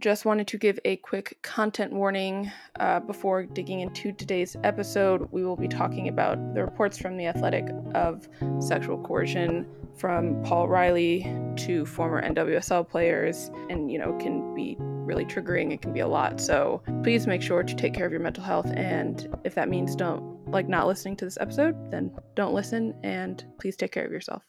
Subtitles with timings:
[0.00, 5.28] just wanted to give a quick content warning uh, before digging into today's episode.
[5.32, 8.28] We will be talking about the reports from The Athletic of
[8.60, 11.22] sexual coercion from Paul Riley
[11.56, 15.72] to former NWSL players, and you know, can be really triggering.
[15.72, 16.40] It can be a lot.
[16.40, 18.70] So please make sure to take care of your mental health.
[18.74, 23.42] And if that means don't like not listening to this episode, then don't listen and
[23.58, 24.42] please take care of yourself.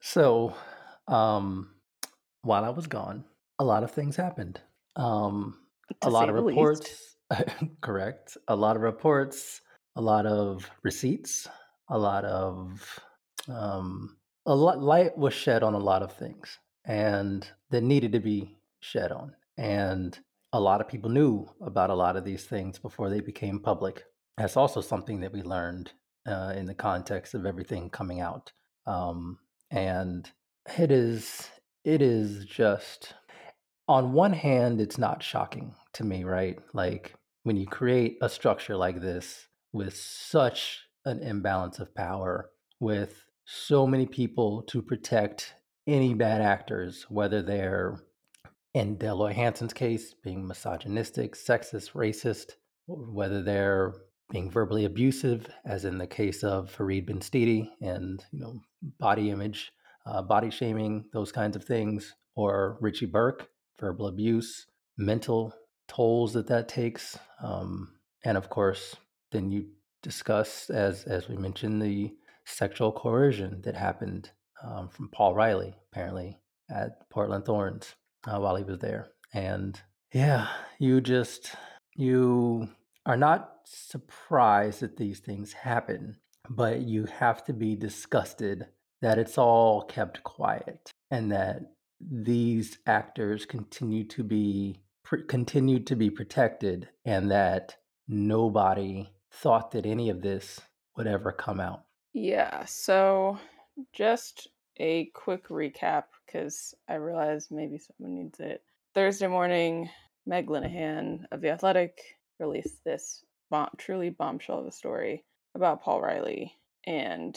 [0.00, 0.54] So,
[1.08, 1.70] um,
[2.42, 3.24] while I was gone,
[3.58, 4.60] a lot of things happened.
[4.96, 5.58] Um,
[6.02, 7.16] a lot of reports,
[7.80, 8.36] correct.
[8.48, 9.60] A lot of reports,
[9.96, 11.48] a lot of receipts,
[11.88, 13.00] a lot of
[13.48, 18.20] um, a lot light was shed on a lot of things, and that needed to
[18.20, 19.34] be shed on.
[19.56, 20.18] And
[20.52, 24.04] a lot of people knew about a lot of these things before they became public.
[24.36, 25.92] That's also something that we learned
[26.26, 28.52] uh, in the context of everything coming out.
[28.86, 29.38] Um,
[29.70, 30.30] and
[30.76, 31.48] it is
[31.84, 33.14] it is just
[33.86, 36.58] on one hand it's not shocking to me right?
[36.74, 43.24] Like when you create a structure like this with such an imbalance of power with
[43.44, 45.54] so many people to protect
[45.86, 47.98] any bad actors whether they're
[48.74, 52.52] in Dell Loy Hansen's case being misogynistic sexist racist
[52.86, 53.94] whether they're
[54.30, 58.60] being verbally abusive as in the case of Farid Benstiti and you know
[58.98, 59.72] body image
[60.08, 63.48] uh, body shaming, those kinds of things, or Richie Burke,
[63.80, 65.54] verbal abuse, mental
[65.86, 68.96] tolls that that takes, um, and of course,
[69.32, 69.66] then you
[70.02, 74.30] discuss, as as we mentioned, the sexual coercion that happened
[74.62, 76.38] um, from Paul Riley, apparently
[76.70, 77.94] at Portland Thorns
[78.26, 79.80] uh, while he was there, and
[80.12, 81.54] yeah, you just
[81.94, 82.68] you
[83.04, 86.16] are not surprised that these things happen,
[86.48, 88.66] but you have to be disgusted
[89.02, 91.60] that it's all kept quiet and that
[92.00, 94.80] these actors continue to be
[95.26, 97.76] continued to be protected and that
[98.08, 100.60] nobody thought that any of this
[100.96, 101.84] would ever come out.
[102.12, 103.38] Yeah, so
[103.94, 108.62] just a quick recap because I realize maybe someone needs it.
[108.94, 109.88] Thursday morning,
[110.26, 111.98] Meg Linehan of The Athletic
[112.38, 115.24] released this bomb- truly bombshell of a story
[115.54, 116.52] about Paul Riley
[116.86, 117.36] and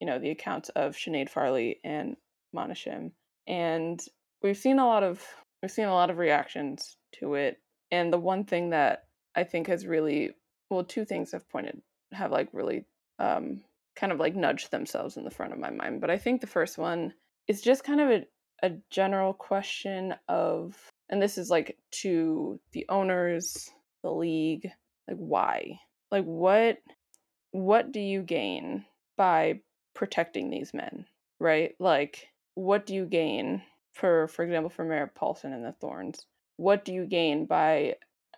[0.00, 2.16] you know, the accounts of Sinead Farrelly and
[2.52, 3.12] Mana Shim.
[3.46, 4.00] And
[4.42, 5.24] we've seen a lot of
[5.62, 7.58] we've seen a lot of reactions to it.
[7.90, 10.30] And the one thing that I think has really
[10.70, 11.80] well, two things have pointed
[12.12, 12.86] have like really
[13.18, 13.60] um
[13.96, 16.00] kind of like nudged themselves in the front of my mind.
[16.00, 17.12] But I think the first one
[17.46, 18.24] is just kind of a,
[18.62, 20.76] a general question of
[21.10, 23.68] and this is like to the owners,
[24.02, 24.70] the league,
[25.08, 25.80] like why?
[26.10, 26.78] Like what
[27.52, 28.84] what do you gain
[29.16, 29.60] by
[29.94, 31.06] protecting these men,
[31.38, 31.74] right?
[31.78, 33.62] Like, what do you gain
[33.92, 36.26] for, for example, for Merritt Paulson and the Thorns?
[36.56, 37.96] What do you gain by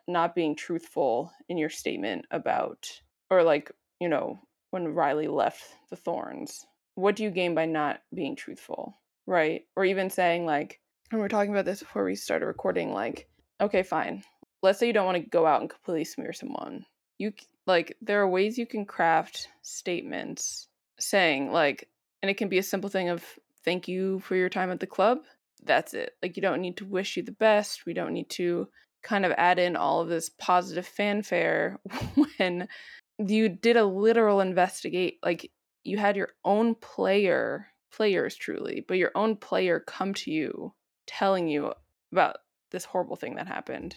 [0.08, 2.88] not being truthful in your statement about,
[3.30, 3.70] or like,
[4.00, 4.40] you know,
[4.70, 6.66] when Riley left the Thorns?
[6.94, 9.62] What do you gain by not being truthful, right?
[9.76, 10.80] Or even saying like,
[11.10, 13.28] and we are talking about this before we started recording, like,
[13.60, 14.24] okay, fine.
[14.62, 16.86] Let's say you don't want to go out and completely smear someone.
[17.18, 17.32] You
[17.66, 20.68] like there are ways you can craft statements
[21.02, 21.88] saying like
[22.22, 23.24] and it can be a simple thing of
[23.64, 25.18] thank you for your time at the club.
[25.64, 26.12] That's it.
[26.22, 27.86] Like you don't need to wish you the best.
[27.86, 28.68] We don't need to
[29.02, 31.80] kind of add in all of this positive fanfare
[32.38, 32.68] when
[33.18, 35.50] you did a literal investigate like
[35.84, 40.72] you had your own player players truly but your own player come to you
[41.06, 41.72] telling you
[42.12, 42.36] about
[42.70, 43.96] this horrible thing that happened.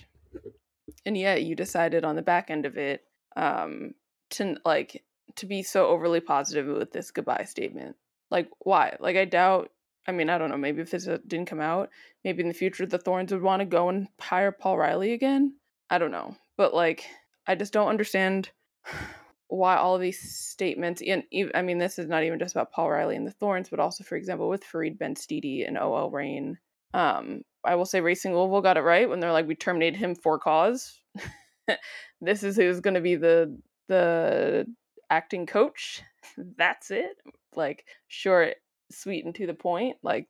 [1.05, 3.03] And yet you decided on the back end of it
[3.35, 3.93] um
[4.31, 5.03] to like
[5.37, 7.95] to be so overly positive with this goodbye statement.
[8.31, 8.97] Like, why?
[8.99, 9.71] Like, I doubt.
[10.07, 10.57] I mean, I don't know.
[10.57, 11.89] Maybe if this uh, didn't come out,
[12.23, 15.55] maybe in the future the Thorns would want to go and hire Paul Riley again.
[15.89, 17.05] I don't know, but like,
[17.47, 18.49] I just don't understand
[19.47, 21.01] why all of these statements.
[21.05, 21.23] And
[21.55, 24.03] I mean, this is not even just about Paul Riley and the Thorns, but also,
[24.03, 26.57] for example, with Farid Benstiti and OL Reign.
[26.93, 30.15] Um, I will say Racing Louisville got it right when they're like, we terminated him
[30.15, 30.99] for cause.
[32.21, 33.57] this is who's going to be the
[33.87, 34.65] the
[35.09, 36.01] acting coach.
[36.37, 37.17] That's it.
[37.55, 38.55] Like short,
[38.91, 39.97] sweet, and to the point.
[40.03, 40.27] Like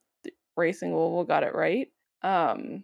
[0.56, 1.88] Racing Louisville got it right.
[2.22, 2.83] Um,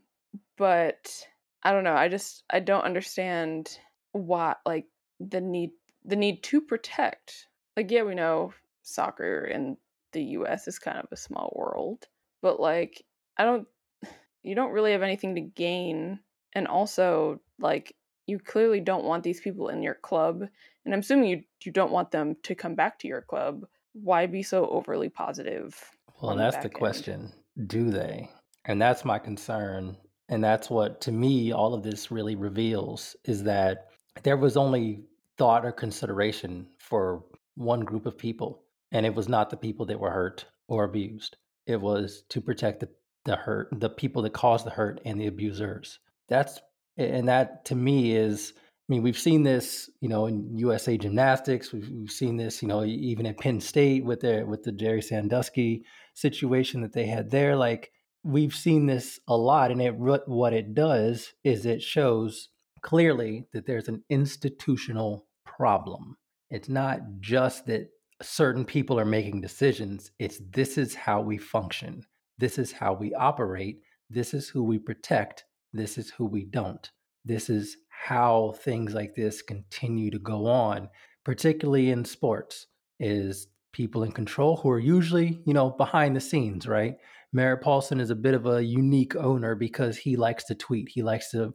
[0.58, 1.26] but
[1.64, 1.96] I don't know.
[1.96, 3.78] I just I don't understand
[4.12, 4.86] why like
[5.20, 5.72] the need
[6.06, 7.48] the need to protect.
[7.78, 8.54] Like yeah, we know
[8.84, 9.78] soccer in
[10.14, 12.08] the US is kind of a small world,
[12.42, 13.04] but like
[13.38, 13.68] I don't
[14.44, 16.20] you don't really have anything to gain
[16.54, 17.96] and also like
[18.28, 20.44] you clearly don't want these people in your club
[20.86, 24.26] and i'm assuming you you don't want them to come back to your club why
[24.26, 25.80] be so overly positive
[26.22, 27.32] well that's the, the question
[27.68, 28.30] do they?
[28.66, 29.98] And that's my concern.
[30.30, 33.88] And that's what, to me, all of this really reveals is that
[34.24, 35.04] there was only
[35.38, 37.24] thought or consideration for
[37.56, 38.64] one group of people.
[38.92, 41.38] And it was not the people that were hurt or abused.
[41.66, 42.90] It was to protect the,
[43.26, 46.00] the hurt, the people that caused the hurt and the abusers.
[46.30, 46.60] That's,
[46.98, 48.54] and that to me is
[48.92, 51.72] I mean, we've seen this, you know, in USA Gymnastics.
[51.72, 55.02] We've, we've seen this, you know, even at Penn State with the with the Jerry
[55.02, 57.56] Sandusky situation that they had there.
[57.56, 57.92] Like
[58.24, 62.50] we've seen this a lot, and it what it does is it shows
[62.82, 66.18] clearly that there's an institutional problem.
[66.50, 67.92] It's not just that
[68.22, 70.12] certain people are making decisions.
[70.20, 72.04] It's this is how we function.
[72.40, 73.80] This is how we operate.
[74.10, 75.46] This is who we protect.
[75.74, 76.90] This is who we don't.
[77.26, 80.90] This is how things like this continue to go on,
[81.24, 82.68] particularly in sports,
[83.00, 86.96] is people in control who are usually, you know, behind the scenes, right?
[87.34, 90.90] Merritt Paulson is a bit of a unique owner because he likes to tweet.
[90.90, 91.54] He likes to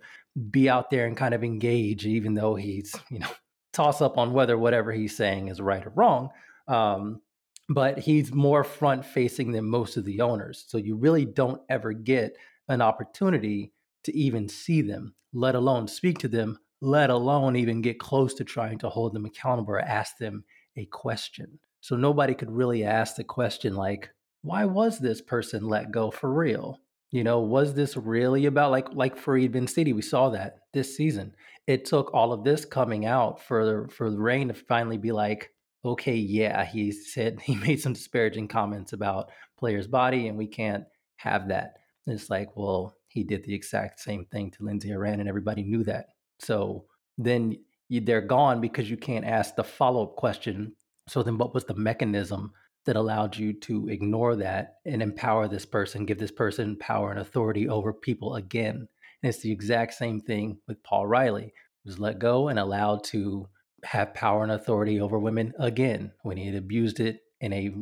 [0.51, 3.31] be out there and kind of engage, even though he's, you know,
[3.73, 6.31] toss up on whether whatever he's saying is right or wrong.
[6.69, 7.21] Um,
[7.69, 10.65] but he's more front facing than most of the owners.
[10.69, 12.37] So you really don't ever get
[12.69, 13.73] an opportunity
[14.07, 18.45] to even see them, let alone speak to them, let alone even get close to
[18.45, 20.45] trying to hold them accountable or ask them
[20.77, 21.59] a question.
[21.81, 24.11] So nobody could really ask the question like,
[24.43, 26.81] why was this person let go for real?
[27.11, 31.35] You know, was this really about like like Farid City, We saw that this season.
[31.67, 35.13] It took all of this coming out for the for the Reign to finally be
[35.13, 35.53] like,
[35.85, 40.85] okay, yeah, he said he made some disparaging comments about players' body, and we can't
[41.17, 41.77] have that.
[42.07, 45.63] And it's like, well, he did the exact same thing to Lindsey Horan, and everybody
[45.63, 46.11] knew that.
[46.39, 46.85] So
[47.17, 47.57] then
[47.89, 50.77] they're gone because you can't ask the follow up question.
[51.09, 52.53] So then, what was the mechanism
[52.85, 57.19] that allowed you to ignore that and empower this person, give this person power and
[57.19, 58.87] authority over people again?
[59.23, 61.55] And it's the exact same thing with Paul Riley.
[61.87, 63.49] Was let go and allowed to
[63.85, 67.73] have power and authority over women again when he had abused it in a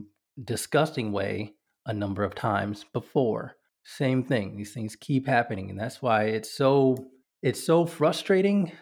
[0.45, 1.55] disgusting way
[1.87, 6.51] a number of times before same thing these things keep happening and that's why it's
[6.51, 6.97] so
[7.43, 8.73] it's so frustrating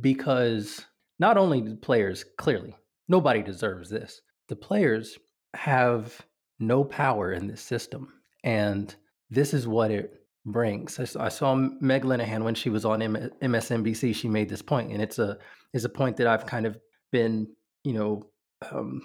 [0.00, 0.86] because
[1.18, 2.74] not only do players clearly
[3.08, 5.18] nobody deserves this the players
[5.54, 6.20] have
[6.60, 8.12] no power in this system
[8.44, 8.94] and
[9.30, 10.98] this is what it brings.
[10.98, 15.18] I, saw meg linehan when she was on msnbc she made this point and it's
[15.20, 15.38] a
[15.72, 16.76] is a point that i've kind of
[17.12, 17.46] been
[17.84, 18.26] you know
[18.70, 19.02] um,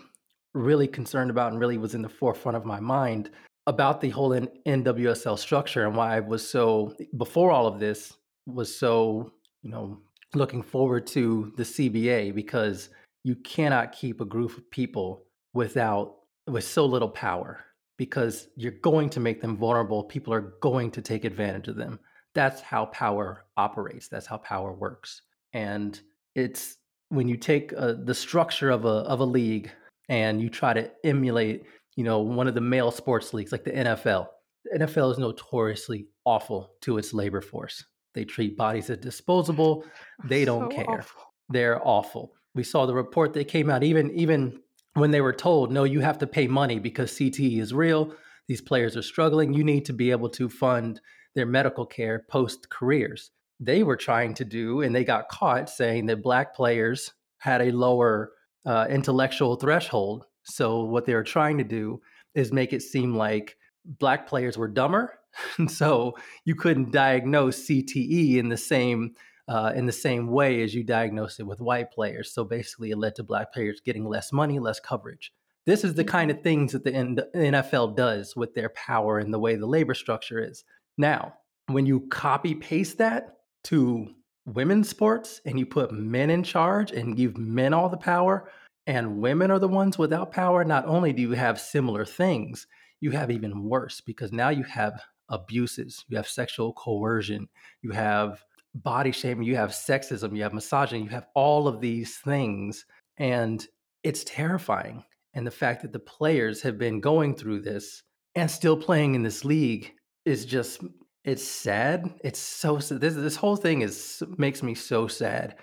[0.54, 3.30] really concerned about and really was in the forefront of my mind
[3.68, 8.14] about the whole NWSL structure and why I was so before all of this
[8.48, 9.32] was so
[9.62, 10.00] you know
[10.34, 12.90] looking forward to the CBA because
[13.24, 16.16] you cannot keep a group of people without
[16.48, 17.66] with so little power
[17.98, 20.04] because you're going to make them vulnerable.
[20.04, 22.00] People are going to take advantage of them.
[22.34, 24.08] That's how power operates.
[24.08, 25.24] That's how power works.
[25.54, 26.00] And
[26.36, 26.78] it's
[27.10, 29.72] when you take uh, the structure of a of a league
[30.08, 31.66] and you try to emulate
[31.98, 34.28] you know, one of the male sports leagues like the NFL.
[34.64, 37.84] The NFL is notoriously awful to its labor force.
[38.14, 39.84] They treat bodies as disposable.
[40.24, 41.00] They don't so care.
[41.00, 41.22] Awful.
[41.50, 42.34] They're awful.
[42.56, 44.60] We saw the report that came out even even
[44.94, 48.14] when they were told, no, you have to pay money because CTE is real.
[48.48, 49.54] These players are struggling.
[49.54, 51.02] You need to be able to fund
[51.36, 53.32] their medical care post careers.
[53.60, 57.72] They were trying to do, and they got caught saying that black players had a
[57.72, 58.32] lower
[58.66, 62.02] uh, intellectual threshold so what they were trying to do
[62.36, 65.20] is make it seem like black players were dumber,
[65.58, 69.16] and so you couldn't diagnose CTE in the same
[69.50, 72.34] uh, in the same way as you diagnose it with white players.
[72.34, 75.32] So basically, it led to black players getting less money, less coverage.
[75.66, 79.40] This is the kind of things that the NFL does with their power and the
[79.40, 80.64] way the labor structure is.
[80.98, 81.34] Now,
[81.68, 84.08] when you copy paste that to
[84.46, 88.50] women's sports and you put men in charge and give men all the power,
[88.88, 92.66] and women are the ones without power, not only do you have similar things,
[93.02, 97.50] you have even worse because now you have abuses, you have sexual coercion,
[97.82, 102.18] you have body shaming, you have sexism, you have misogyny, you have all of these
[102.18, 102.86] things.
[103.18, 103.66] And
[104.04, 105.04] it's terrifying.
[105.34, 108.04] And the fact that the players have been going through this
[108.36, 109.94] and still playing in this league
[110.26, 110.82] is just
[111.26, 112.10] it's sad.
[112.24, 115.58] It's so this this whole thing is makes me so sad.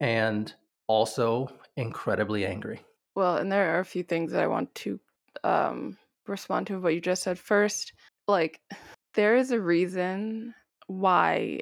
[0.00, 0.52] And
[0.86, 2.80] also incredibly angry.
[3.14, 5.00] Well, and there are a few things that I want to
[5.44, 5.96] um,
[6.26, 7.38] respond to what you just said.
[7.38, 7.92] First,
[8.28, 8.60] like,
[9.14, 10.54] there is a reason
[10.86, 11.60] why.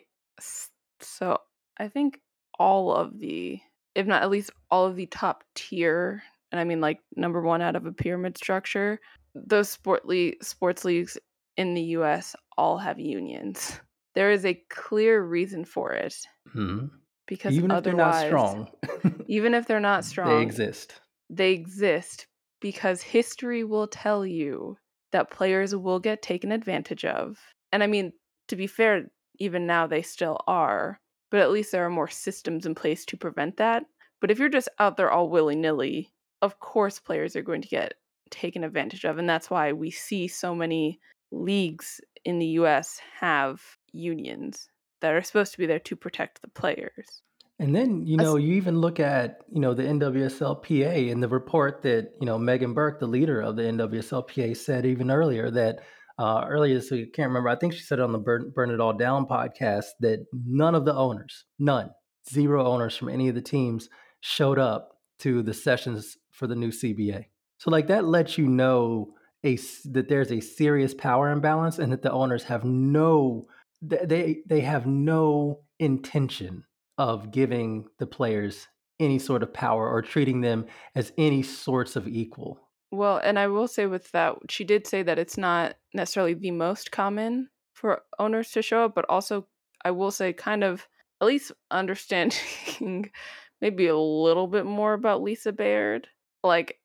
[1.00, 1.38] So
[1.78, 2.20] I think
[2.58, 3.60] all of the,
[3.94, 6.22] if not at least all of the top tier,
[6.52, 9.00] and I mean like number one out of a pyramid structure,
[9.34, 11.18] those sportly sports leagues
[11.56, 13.80] in the US all have unions.
[14.14, 16.14] There is a clear reason for it.
[16.48, 16.86] Mm-hmm.
[17.28, 18.68] Because even if they're not strong,
[19.28, 21.00] even if they're not strong, they exist.
[21.30, 22.26] They exist
[22.60, 24.78] because history will tell you
[25.12, 27.38] that players will get taken advantage of.
[27.70, 28.12] And I mean,
[28.48, 32.66] to be fair, even now they still are, but at least there are more systems
[32.66, 33.84] in place to prevent that.
[34.20, 37.68] But if you're just out there all willy nilly, of course players are going to
[37.68, 37.94] get
[38.30, 39.18] taken advantage of.
[39.18, 40.98] And that's why we see so many
[41.30, 44.68] leagues in the US have unions
[45.00, 47.22] that are supposed to be there to protect the players.
[47.60, 51.82] And then, you know, you even look at, you know, the NWSLPA and the report
[51.82, 55.80] that, you know, Meghann Burke, the leader of the NWSLPA, said even earlier that
[56.18, 58.70] uh, earlier so you can't remember, I think she said it on the Burn, Burn
[58.70, 61.90] It All Down podcast that none of the owners, none,
[62.30, 63.88] zero owners from any of the teams
[64.20, 67.26] showed up to the sessions for the new CBA.
[67.58, 69.14] So like that lets you know
[69.44, 73.46] a that there's a serious power imbalance and that the owners have no
[73.82, 76.64] they they have no intention
[76.96, 78.66] of giving the players
[79.00, 82.60] any sort of power or treating them as any sorts of equal.
[82.90, 86.50] Well, and I will say with that, she did say that it's not necessarily the
[86.50, 89.46] most common for owners to show up, but also
[89.84, 90.88] I will say kind of
[91.20, 93.10] at least understanding
[93.60, 96.08] maybe a little bit more about Lisa Baird.
[96.42, 96.78] Like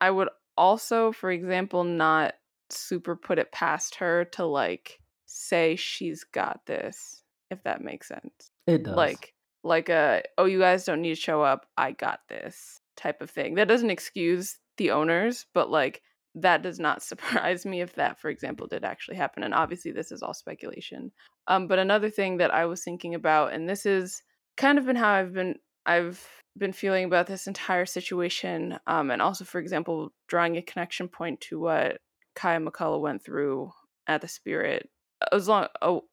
[0.00, 2.34] I would also, for example, not
[2.70, 8.50] super put it past her to like say she's got this, if that makes sense.
[8.66, 8.96] It does.
[8.96, 13.20] Like like a oh you guys don't need to show up, I got this type
[13.22, 13.54] of thing.
[13.54, 16.02] That doesn't excuse the owners, but like
[16.34, 20.12] that does not surprise me if that for example did actually happen and obviously this
[20.12, 21.12] is all speculation.
[21.46, 24.22] Um but another thing that I was thinking about and this is
[24.56, 25.56] kind of been how I've been
[25.86, 26.22] I've
[26.58, 31.40] been feeling about this entire situation, um, and also, for example, drawing a connection point
[31.42, 31.98] to what
[32.36, 33.72] Kaiya McCullough went through
[34.06, 34.88] at the Spirit,
[35.32, 36.04] as long oh,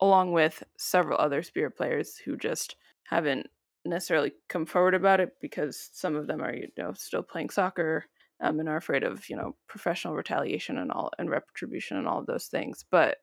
[0.00, 3.48] along with several other Spirit players who just haven't
[3.84, 8.04] necessarily come forward about it because some of them are you know still playing soccer
[8.40, 12.18] um, and are afraid of you know professional retaliation and all and retribution and all
[12.20, 12.84] of those things.
[12.90, 13.18] But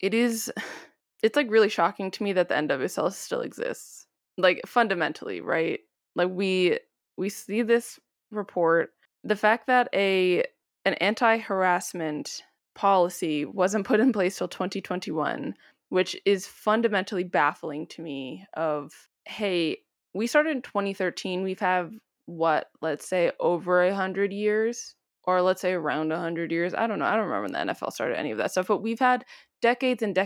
[0.00, 0.52] it is
[1.22, 4.06] it's like really shocking to me that the NWSL still exists
[4.38, 5.80] like fundamentally right
[6.14, 6.78] like we
[7.16, 7.98] we see this
[8.30, 8.90] report
[9.24, 10.44] the fact that a
[10.84, 12.42] an anti-harassment
[12.78, 15.52] policy wasn't put in place till 2021
[15.88, 18.92] which is fundamentally baffling to me of
[19.24, 19.78] hey
[20.14, 21.90] we started in 2013 we've had
[22.26, 24.94] what let's say over a hundred years
[25.24, 27.72] or let's say around a hundred years i don't know i don't remember when the
[27.72, 29.24] nfl started any of that stuff but we've had
[29.60, 30.14] decades and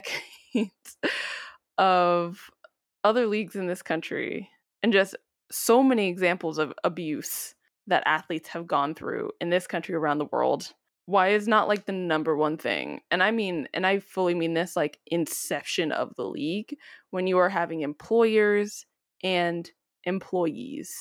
[0.55, 0.99] decades
[1.79, 2.51] of
[3.03, 4.51] other leagues in this country
[4.83, 5.17] and just
[5.51, 7.55] so many examples of abuse
[7.87, 10.75] that athletes have gone through in this country around the world
[11.07, 14.55] why is not like the number one thing and i mean and i fully mean
[14.55, 16.77] this like inception of the league
[17.11, 18.87] when you are having employers
[19.23, 19.71] and
[20.05, 20.95] employees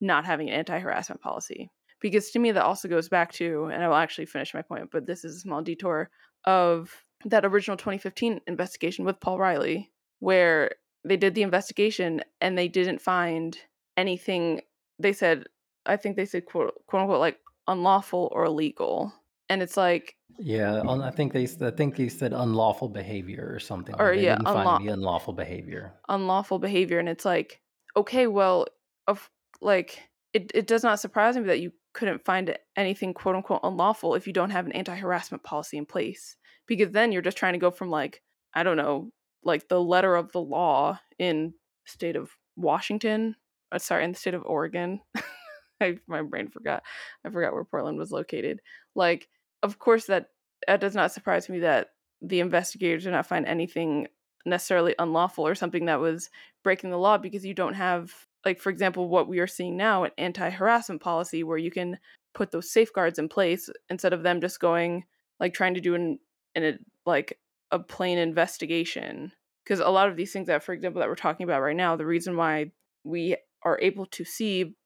[0.00, 1.70] not having an anti-harassment policy
[2.00, 4.88] because to me that also goes back to and i will actually finish my point
[4.92, 6.10] but this is a small detour
[6.44, 10.70] of that original 2015 investigation with paul riley where
[11.04, 13.58] they did the investigation and they didn't find
[13.96, 14.60] anything
[14.98, 15.44] they said
[15.86, 19.12] i think they said quote, quote unquote like unlawful or illegal
[19.48, 23.94] and it's like yeah i think they i think they said unlawful behavior or something
[23.98, 27.60] or like yeah find unlawful behavior unlawful behavior and it's like
[27.96, 28.66] okay well
[29.06, 30.02] of like
[30.34, 34.26] it, it does not surprise me that you couldn't find anything quote unquote unlawful if
[34.26, 36.36] you don't have an anti-harassment policy in place
[36.66, 38.20] because then you're just trying to go from like
[38.52, 39.10] i don't know
[39.46, 41.54] like the letter of the law in
[41.86, 43.36] state of Washington,
[43.72, 45.00] uh, sorry, in the state of Oregon.
[45.80, 46.82] I, my brain forgot.
[47.24, 48.60] I forgot where Portland was located.
[48.94, 49.28] Like,
[49.62, 50.30] of course, that
[50.66, 51.88] that does not surprise me that
[52.22, 54.08] the investigators did not find anything
[54.44, 56.30] necessarily unlawful or something that was
[56.62, 58.12] breaking the law because you don't have,
[58.44, 61.98] like, for example, what we are seeing now an anti harassment policy where you can
[62.34, 65.04] put those safeguards in place instead of them just going,
[65.40, 66.18] like, trying to do an,
[66.54, 67.38] in a, like,
[67.70, 69.32] a plain investigation.
[69.64, 71.96] Because a lot of these things that for example that we're talking about right now
[71.96, 72.70] the reason why
[73.02, 74.76] we are able to see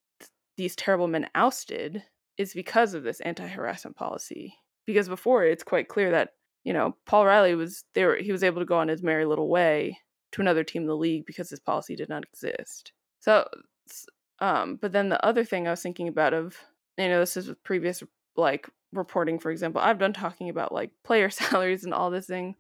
[0.56, 2.02] these terrible men ousted
[2.40, 4.54] is because of this anti-harassment policy
[4.86, 6.30] because before it's quite clear that
[6.64, 9.48] you know paul riley was there he was able to go on his merry little
[9.48, 9.98] way
[10.32, 12.92] to another team in the league because this policy did not exist.
[13.20, 13.46] So
[14.38, 16.56] um but then the other thing i was thinking about of
[16.96, 18.02] you know this is with previous
[18.36, 22.56] like reporting for example i've done talking about like player salaries and all this thing.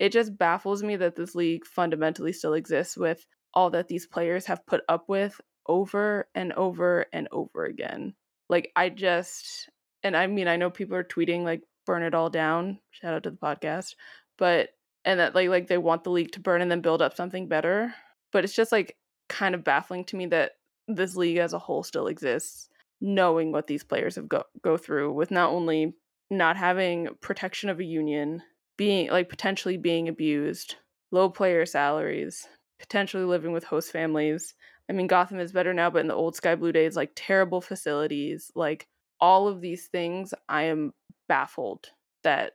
[0.00, 4.46] It just baffles me that this league fundamentally still exists with all that these players
[4.46, 8.14] have put up with over and over and over again
[8.50, 9.70] like i just
[10.02, 12.78] and i mean i know people are tweeting like burn it all down.
[12.92, 13.96] Shout out to the podcast.
[14.38, 14.68] But
[15.04, 17.48] and that like like they want the league to burn and then build up something
[17.48, 17.92] better.
[18.32, 18.96] But it's just like
[19.28, 20.52] kind of baffling to me that
[20.86, 22.68] this league as a whole still exists,
[23.00, 25.94] knowing what these players have go go through with not only
[26.30, 28.42] not having protection of a union,
[28.76, 30.76] being like potentially being abused,
[31.10, 32.46] low player salaries,
[32.78, 34.54] potentially living with host families.
[34.90, 37.60] I mean, Gotham is better now, but in the old Sky Blue days, like terrible
[37.60, 38.88] facilities, like
[39.20, 40.94] all of these things, I am
[41.28, 41.90] baffled
[42.24, 42.54] that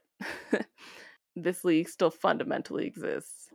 [1.36, 3.48] this league still fundamentally exists.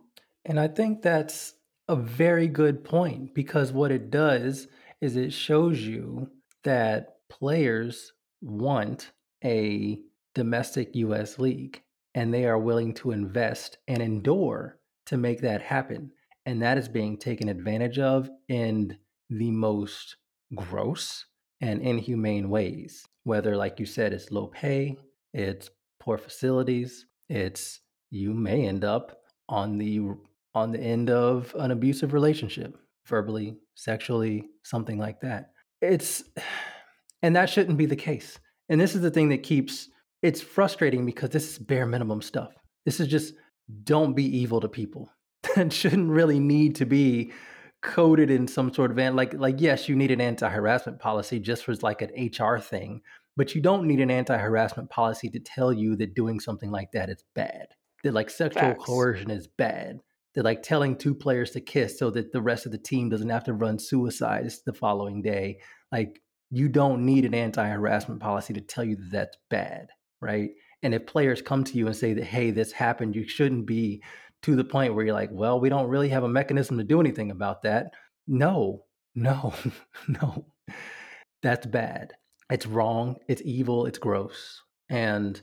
[0.44, 1.54] And I think that's
[1.86, 4.66] a very good point because what it does
[5.00, 6.28] is it shows you
[6.64, 9.12] that players want
[9.44, 10.00] a
[10.34, 11.80] domestic US league
[12.16, 16.10] and they are willing to invest and endure to make that happen.
[16.46, 18.96] And that is being taken advantage of in
[19.30, 20.16] the most
[20.54, 21.26] gross
[21.60, 23.04] and inhumane ways.
[23.24, 24.98] Whether, like you said, it's low pay,
[25.32, 25.70] it's
[26.00, 27.80] poor facilities, it's
[28.10, 30.00] you may end up on the
[30.54, 35.52] on the end of an abusive relationship, verbally, sexually, something like that.
[35.80, 36.24] It's
[37.22, 38.38] and that shouldn't be the case.
[38.68, 39.88] And this is the thing that keeps
[40.22, 42.52] it's frustrating because this is bare minimum stuff.
[42.84, 43.34] This is just
[43.84, 45.10] don't be evil to people.
[45.56, 47.32] that shouldn't really need to be
[47.82, 51.74] coded in some sort of like like yes, you need an anti-harassment policy just for
[51.76, 53.02] like an HR thing,
[53.36, 57.10] but you don't need an anti-harassment policy to tell you that doing something like that
[57.10, 57.66] is bad.
[58.04, 58.84] That like sexual Facts.
[58.84, 60.00] coercion is bad.
[60.34, 63.28] That like telling two players to kiss so that the rest of the team doesn't
[63.28, 65.58] have to run suicides the following day.
[65.90, 69.88] Like you don't need an anti-harassment policy to tell you that that's bad
[70.22, 70.50] right?
[70.82, 74.02] And if players come to you and say that, hey, this happened, you shouldn't be
[74.42, 77.00] to the point where you're like, well, we don't really have a mechanism to do
[77.00, 77.92] anything about that.
[78.26, 78.84] No,
[79.14, 79.54] no,
[80.08, 80.46] no.
[81.42, 82.12] That's bad.
[82.50, 83.16] It's wrong.
[83.28, 83.86] It's evil.
[83.86, 84.62] It's gross.
[84.88, 85.40] And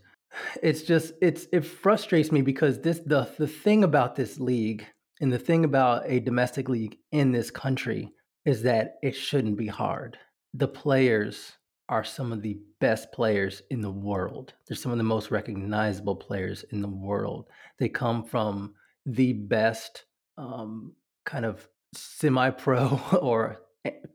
[0.62, 4.86] it's just it's it frustrates me because this the the thing about this league
[5.22, 8.12] and the thing about a domestic league in this country
[8.45, 10.17] is that it shouldn't be hard.
[10.54, 11.54] The players
[11.89, 14.54] are some of the best players in the world.
[14.67, 17.47] They're some of the most recognizable players in the world.
[17.80, 18.76] They come from
[19.13, 20.06] the best
[20.38, 20.93] um,
[21.26, 23.62] kind of semi pro or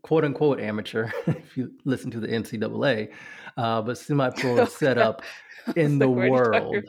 [0.02, 3.10] quote unquote amateur, if you listen to the NCAA,
[3.56, 5.22] uh, but semi pro oh, setup
[5.76, 6.84] in the like, world.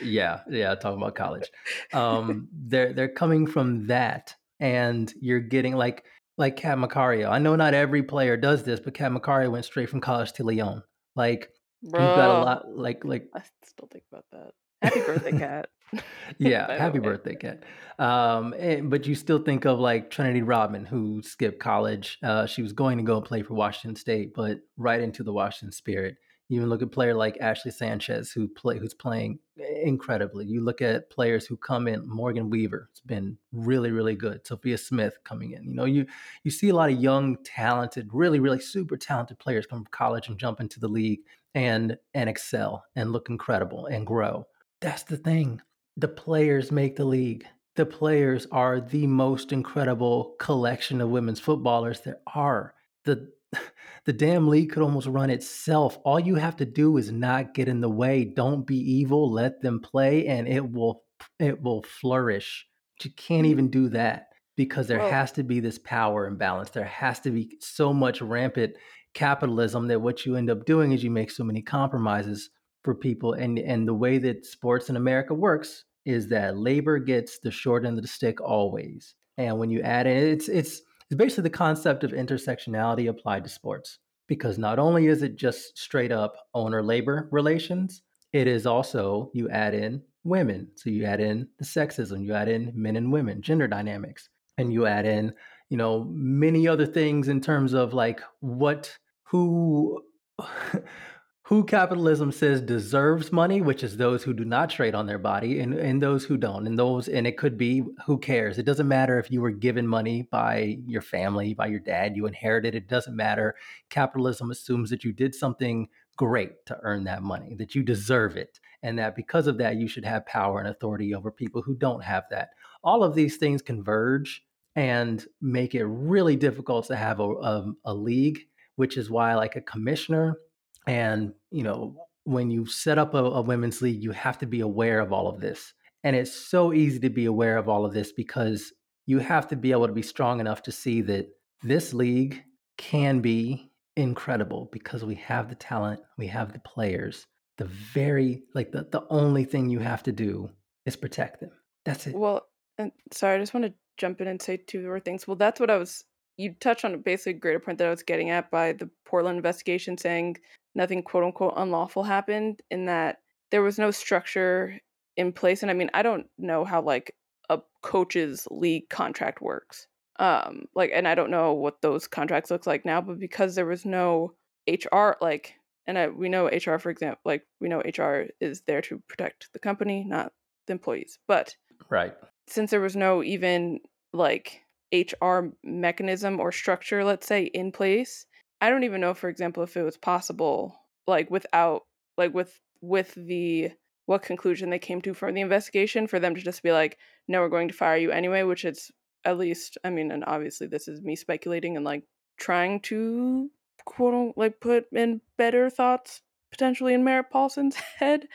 [0.00, 1.50] Yeah, yeah, talking about college.
[1.92, 6.04] Um, they're they're coming from that, and you're getting like
[6.38, 7.30] like Cat Macario.
[7.30, 10.44] I know not every player does this, but Cat Macario went straight from college to
[10.44, 10.82] Lyon.
[11.14, 11.50] Like
[11.82, 12.76] Bro, you've got a lot.
[12.76, 14.52] Like like I still think about that.
[14.86, 15.68] Happy birthday, Cat.
[16.38, 17.62] yeah, happy birthday, Cat.
[17.98, 22.18] Um, and, but you still think of like Trinity Rodman, who skipped college.
[22.22, 25.72] Uh, she was going to go play for Washington State, but right into the Washington
[25.72, 26.16] Spirit.
[26.48, 29.40] You even look at player like Ashley Sanchez, who play who's playing
[29.82, 30.46] incredibly.
[30.46, 32.08] You look at players who come in.
[32.08, 34.46] Morgan Weaver it's been really, really good.
[34.46, 35.64] Sophia Smith coming in.
[35.64, 36.06] You know, you
[36.44, 40.28] you see a lot of young, talented, really, really super talented players come from college
[40.28, 41.20] and jump into the league
[41.56, 44.46] and and excel and look incredible and grow.
[44.80, 45.62] That's the thing.
[45.96, 47.46] The players make the league.
[47.76, 52.74] The players are the most incredible collection of women's footballers there are.
[53.04, 53.32] The
[54.04, 55.98] the damn league could almost run itself.
[56.04, 58.24] All you have to do is not get in the way.
[58.24, 59.30] Don't be evil.
[59.30, 61.04] Let them play, and it will
[61.38, 62.66] it will flourish.
[62.96, 63.50] But you can't mm-hmm.
[63.50, 66.70] even do that because there well, has to be this power imbalance.
[66.70, 68.74] There has to be so much rampant
[69.14, 72.50] capitalism that what you end up doing is you make so many compromises
[72.86, 73.34] for people.
[73.34, 77.84] And and the way that sports in America works is that labor gets the short
[77.84, 79.14] end of the stick always.
[79.36, 83.50] And when you add in, it's it's is basically the concept of intersectionality applied to
[83.50, 83.98] sports.
[84.28, 89.48] Because not only is it just straight up owner labor relations, it is also you
[89.50, 90.68] add in women.
[90.76, 94.72] So you add in the sexism, you add in men and women, gender dynamics, and
[94.72, 95.32] you add in,
[95.70, 100.02] you know, many other things in terms of like what, who,
[101.48, 105.60] who capitalism says deserves money, which is those who do not trade on their body,
[105.60, 106.66] and, and those who don't.
[106.66, 108.58] And those, and it could be who cares?
[108.58, 112.26] It doesn't matter if you were given money by your family, by your dad, you
[112.26, 112.88] inherited it.
[112.88, 113.54] doesn't matter.
[113.90, 118.58] Capitalism assumes that you did something great to earn that money, that you deserve it,
[118.82, 122.02] and that because of that, you should have power and authority over people who don't
[122.02, 122.50] have that.
[122.82, 124.42] All of these things converge
[124.74, 128.40] and make it really difficult to have a, a, a league,
[128.74, 130.38] which is why, like, a commissioner
[130.86, 134.60] and, you know, when you set up a, a, women's league, you have to be
[134.60, 135.72] aware of all of this.
[136.04, 138.72] And it's so easy to be aware of all of this because
[139.06, 141.28] you have to be able to be strong enough to see that
[141.62, 142.42] this league
[142.78, 147.26] can be incredible because we have the talent, we have the players,
[147.58, 150.50] the very like the, the only thing you have to do
[150.84, 151.50] is protect them.
[151.84, 152.14] That's it.
[152.14, 152.46] Well,
[152.78, 155.26] and sorry, I just want to jump in and say two more things.
[155.26, 156.04] Well, that's what I was
[156.36, 159.38] you touched on basically a greater point that I was getting at by the Portland
[159.38, 160.36] investigation saying
[160.76, 163.16] nothing quote unquote unlawful happened in that
[163.50, 164.78] there was no structure
[165.16, 165.62] in place.
[165.62, 167.14] And I mean, I don't know how like
[167.48, 169.86] a coach's league contract works.
[170.18, 173.66] Um, like, and I don't know what those contracts look like now, but because there
[173.66, 174.34] was no
[174.68, 175.54] HR, like,
[175.86, 179.48] and I, we know HR, for example, like we know HR is there to protect
[179.52, 180.32] the company, not
[180.66, 181.18] the employees.
[181.28, 181.54] But
[181.90, 182.14] right,
[182.48, 183.80] since there was no even
[184.12, 184.62] like
[184.92, 188.26] HR mechanism or structure, let's say, in place,
[188.60, 191.82] I don't even know, for example, if it was possible, like without,
[192.16, 193.70] like with with the
[194.06, 196.96] what conclusion they came to from the investigation for them to just be like,
[197.28, 198.90] no, we're going to fire you anyway, which it's
[199.24, 202.04] at least, I mean, and obviously this is me speculating and like
[202.38, 203.50] trying to
[203.84, 208.28] quote unquote like put in better thoughts potentially in Merritt Paulson's head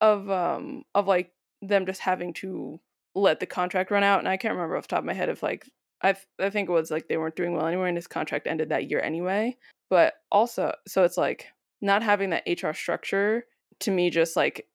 [0.00, 2.80] of um of like them just having to
[3.14, 5.28] let the contract run out and I can't remember off the top of my head
[5.28, 5.68] if like
[6.02, 8.68] I I think it was like they weren't doing well anyway and his contract ended
[8.68, 9.56] that year anyway
[9.90, 11.46] but also so it's like
[11.80, 13.44] not having that HR structure
[13.80, 14.66] to me just like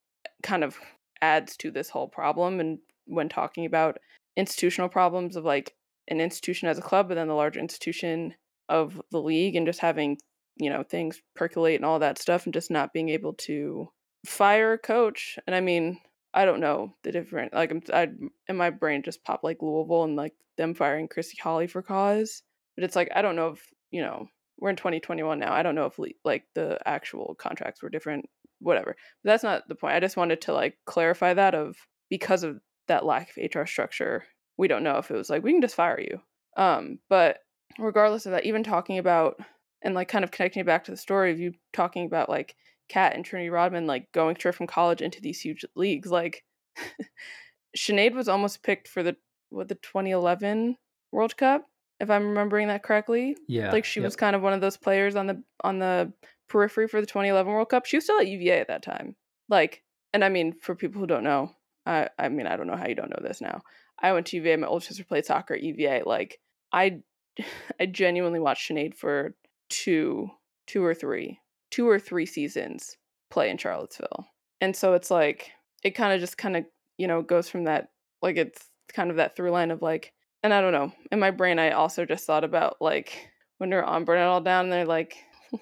[0.44, 0.78] kind of
[1.22, 3.98] adds to this whole problem and when talking about
[4.38, 5.76] institutional problems of like
[6.08, 8.34] an institution as a club but then the larger institution
[8.70, 10.18] of the league and just having
[10.58, 13.90] you know things percolate and all that stuff and just not being able to
[14.26, 16.00] fire a coach and i mean
[16.34, 18.10] i don't know the different like i'm I,
[18.48, 22.44] in my brain just pop like louisville and like them firing christy holly for cause
[22.76, 24.28] but it's like i don't know if you know
[24.60, 28.26] we're in 2021 now i don't know if like the actual contracts were different
[28.60, 28.96] whatever.
[29.24, 29.96] But that's not the point.
[29.96, 31.78] I just wanted to like clarify that of
[32.10, 34.24] because of that lack of HR structure,
[34.58, 36.20] we don't know if it was like we can just fire you.
[36.58, 37.40] Um, but
[37.78, 39.40] regardless of that, even talking about
[39.82, 42.56] and like kind of connecting it back to the story of you talking about like
[42.90, 46.44] Kat and Trinity Rodman like going straight from college into these huge leagues, like
[47.78, 49.16] Sinead was almost picked for the
[49.50, 50.76] what the 2011
[51.12, 51.66] World Cup,
[52.00, 53.38] if I'm remembering that correctly.
[53.48, 54.06] Yeah, like she yep.
[54.06, 56.12] was kind of one of those players on the on the
[56.50, 57.86] periphery for the 2011 World Cup.
[57.86, 59.16] She was still at UVA at that time.
[59.48, 61.52] Like, and I mean, for people who don't know,
[61.86, 63.62] I I mean, I don't know how you don't know this now.
[64.02, 64.58] I went to UVA.
[64.58, 66.04] My older sister played soccer at UVA.
[66.06, 66.40] Like,
[66.74, 67.02] I
[67.80, 69.36] I genuinely watched Sinead for
[69.70, 70.30] two
[70.68, 71.40] two or three
[71.72, 72.98] two or three seasons
[73.30, 74.28] play in Charlottesville,
[74.62, 75.52] and so it's like
[75.84, 76.66] it kind of just kind of
[76.98, 77.90] you know goes from that
[78.22, 81.32] like it's kind of that through line of like and I don't know in my
[81.32, 84.86] brain I also just thought about like when they're on Burn It All Down they're
[84.86, 85.16] like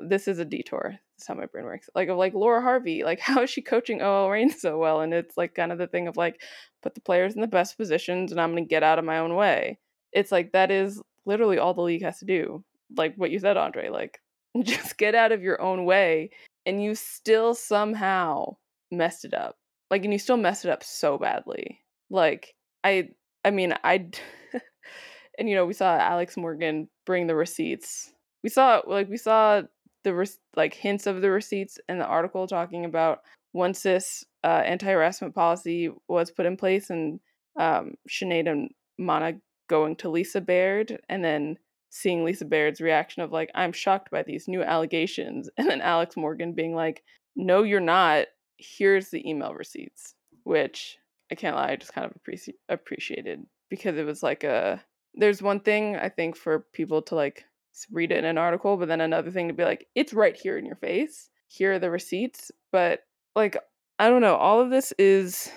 [0.00, 0.98] this is a detour.
[1.16, 1.88] That's how my brain works.
[1.94, 5.00] Like of like Laura Harvey, like how is she coaching OL Reign so well?
[5.00, 6.40] And it's like kind of the thing of like
[6.82, 9.34] put the players in the best positions and I'm gonna get out of my own
[9.34, 9.78] way.
[10.12, 12.64] It's like that is literally all the league has to do.
[12.96, 14.20] Like what you said, Andre, like
[14.64, 16.30] just get out of your own way
[16.66, 18.56] and you still somehow
[18.90, 19.56] messed it up.
[19.90, 21.80] Like and you still messed it up so badly.
[22.10, 23.10] Like I
[23.44, 24.10] I mean I
[25.38, 29.62] and you know we saw Alex Morgan bring the receipts we saw like we saw
[30.04, 33.20] the res- like hints of the receipts in the article talking about
[33.52, 37.18] once this uh, anti-harassment policy was put in place and
[37.58, 39.34] um, Sinead and Mana
[39.68, 41.58] going to Lisa Baird and then
[41.90, 46.16] seeing Lisa Baird's reaction of like I'm shocked by these new allegations and then Alex
[46.16, 47.02] Morgan being like
[47.36, 48.26] no you're not
[48.58, 50.98] here's the email receipts which
[51.30, 54.82] I can't lie I just kind of appreci- appreciated because it was like a
[55.14, 57.44] there's one thing I think for people to like
[57.90, 60.58] read it in an article, but then another thing to be like, it's right here
[60.58, 61.30] in your face.
[61.46, 62.50] Here are the receipts.
[62.72, 63.00] But
[63.34, 63.56] like,
[63.98, 64.36] I don't know.
[64.36, 65.50] All of this is,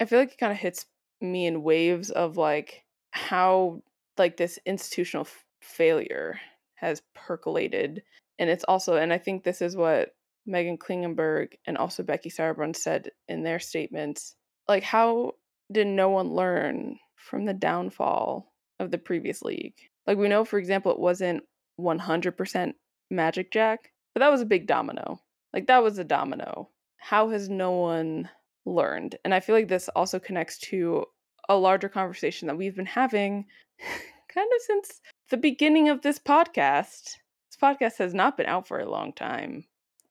[0.00, 0.86] I feel like it kind of hits
[1.20, 3.82] me in waves of like how
[4.16, 5.26] like this institutional
[5.68, 6.40] failure
[6.74, 8.02] has percolated.
[8.38, 10.10] And it's also, and I think this is what
[10.48, 14.34] Meghan Klingenberg and also Becky Sauerbrunn said in their statements.
[14.68, 15.32] Like, how
[15.70, 19.74] did no one learn from the downfall of the previous league?
[20.06, 21.42] Like, we know, for example, it wasn't
[21.80, 22.72] 100%
[23.10, 25.20] Magic Jack, but that was a big domino.
[25.52, 26.70] Like that was a domino.
[26.96, 28.28] How has no one
[28.66, 29.16] learned?
[29.24, 31.06] And I feel like this also connects to
[31.48, 33.46] a larger conversation that we've been having
[34.34, 35.00] kind of since
[35.30, 37.16] the beginning of this podcast.
[37.50, 39.64] This podcast has not been out for a long time.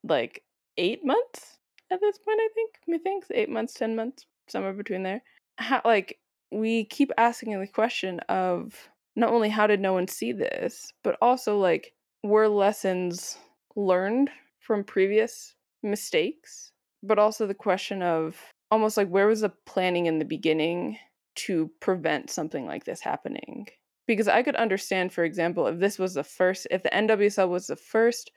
[0.04, 0.42] Like
[0.76, 1.58] 8 months
[1.90, 2.74] at this point, I think.
[2.86, 5.22] Methinks 8 months, 10 months, somewhere between there.
[5.56, 6.18] How like
[6.52, 8.74] we keep asking the question of
[9.16, 13.38] not only how did no one see this, but also like were lessons
[13.74, 18.36] learned from previous mistakes, but also the question of
[18.70, 20.98] almost like where was the planning in the beginning
[21.34, 23.66] to prevent something like this happening?
[24.08, 27.68] Because I could understand, for example, if this was the first, if the NWSL was
[27.68, 28.32] the first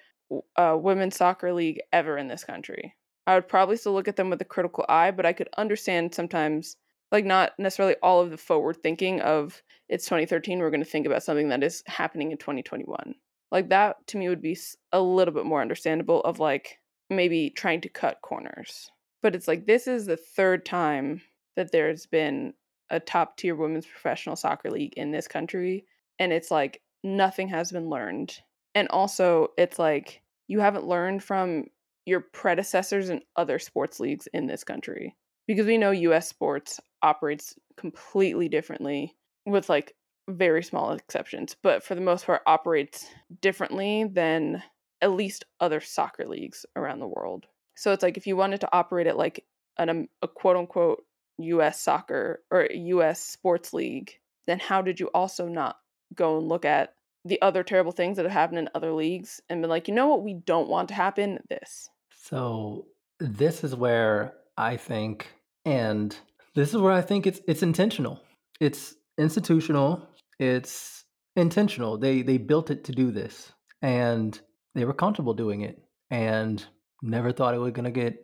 [0.58, 2.94] uh, women's soccer league ever in this country,
[3.26, 6.14] I would probably still look at them with a critical eye, but I could understand
[6.14, 6.76] sometimes,
[7.12, 11.06] like, not necessarily all of the forward thinking of it's 2013, we're going to think
[11.06, 13.16] about something that is happening in 2021.
[13.52, 14.58] Like, that to me would be
[14.92, 16.80] a little bit more understandable of like
[17.10, 18.90] maybe trying to cut corners.
[19.24, 21.22] But it's like this is the third time
[21.56, 22.54] that there's been
[22.92, 25.86] a top tier women's professional soccer league in this country.
[26.20, 28.38] And it's like nothing has been learned.
[28.76, 31.66] And also, it's like you haven't learned from
[32.06, 35.16] your predecessors in other sports leagues in this country
[35.48, 39.96] because we know US sports operates completely differently with like
[40.30, 43.08] very small exceptions but for the most part operates
[43.42, 44.62] differently than
[45.02, 48.70] at least other soccer leagues around the world so it's like if you wanted to
[48.72, 49.44] operate it like
[49.78, 51.04] an, um, a quote unquote
[51.38, 54.18] US soccer or US sports league
[54.48, 55.78] then how did you also not
[56.16, 59.62] go and look at the other terrible things that have happened in other leagues and
[59.62, 61.40] been like, you know what, we don't want to happen?
[61.50, 61.90] This.
[62.24, 62.88] So
[63.20, 65.32] this is where I think,
[65.66, 66.16] and
[66.56, 68.22] this is where I think it's it's intentional.
[68.60, 70.08] It's institutional.
[70.40, 71.98] It's intentional.
[71.98, 74.40] They they built it to do this, and
[74.74, 76.64] they were comfortable doing it, and
[77.04, 78.18] never thought it was going to get